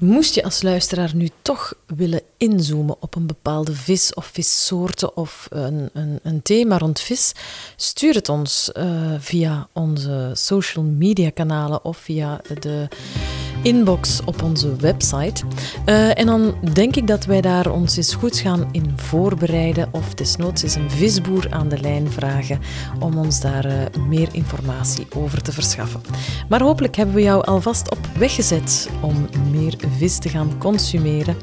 Moest 0.00 0.34
je 0.34 0.42
als 0.42 0.62
luisteraar 0.62 1.10
nu 1.14 1.28
toch 1.42 1.74
willen 1.86 2.22
inzoomen 2.36 2.96
op 3.00 3.14
een 3.14 3.26
bepaalde 3.26 3.74
vis 3.74 4.14
of 4.14 4.26
vissoorten 4.26 5.16
of 5.16 5.46
een, 5.50 5.90
een, 5.92 6.18
een 6.22 6.42
thema 6.42 6.78
rond 6.78 7.00
vis, 7.00 7.32
stuur 7.76 8.14
het 8.14 8.28
ons 8.28 8.72
eh, 8.72 9.12
via 9.18 9.68
onze 9.72 10.30
social 10.34 10.84
media 10.84 11.30
kanalen 11.30 11.84
of 11.84 11.96
via 11.96 12.40
de 12.60 12.88
inbox 13.62 14.20
op 14.24 14.42
onze 14.42 14.76
website. 14.76 15.44
Eh, 15.84 16.18
en 16.18 16.26
dan 16.26 16.54
denk 16.72 16.96
ik 16.96 17.06
dat 17.06 17.24
wij 17.24 17.40
daar 17.40 17.70
ons 17.70 17.96
eens 17.96 18.14
goed 18.14 18.38
gaan 18.38 18.68
in 18.72 18.92
voorbereiden 18.96 19.88
of 19.90 20.14
desnoods 20.14 20.62
eens 20.62 20.74
een 20.74 20.90
visboer 20.90 21.46
aan 21.50 21.68
de 21.68 21.80
lijn 21.80 22.10
vragen 22.10 22.60
om 22.98 23.18
ons 23.18 23.40
daar 23.40 23.64
eh, 23.64 23.74
meer 24.08 24.28
informatie 24.32 25.06
over 25.16 25.42
te 25.42 25.52
verschaffen. 25.52 26.00
Maar 26.48 26.62
hopelijk 26.62 26.96
hebben 26.96 27.14
we 27.14 27.22
jou 27.22 27.44
alvast 27.44 27.90
op 27.90 27.98
weg 28.18 28.34
gezet 28.34 28.88
om 29.00 29.28
meer 29.50 29.74
vis 29.96 30.18
te 30.18 30.28
gaan 30.28 30.58
consumeren. 30.58 31.36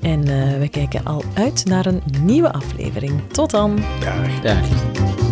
En 0.00 0.20
eh, 0.28 0.58
we 0.58 0.68
kijken 0.68 1.04
al 1.04 1.24
uit 1.34 1.64
naar 1.64 1.86
een 1.86 2.02
nieuwe 2.20 2.52
aflevering. 2.52 3.20
Tot 3.32 3.50
dan! 3.50 3.80
Dag. 4.00 4.40
Dag. 4.40 5.31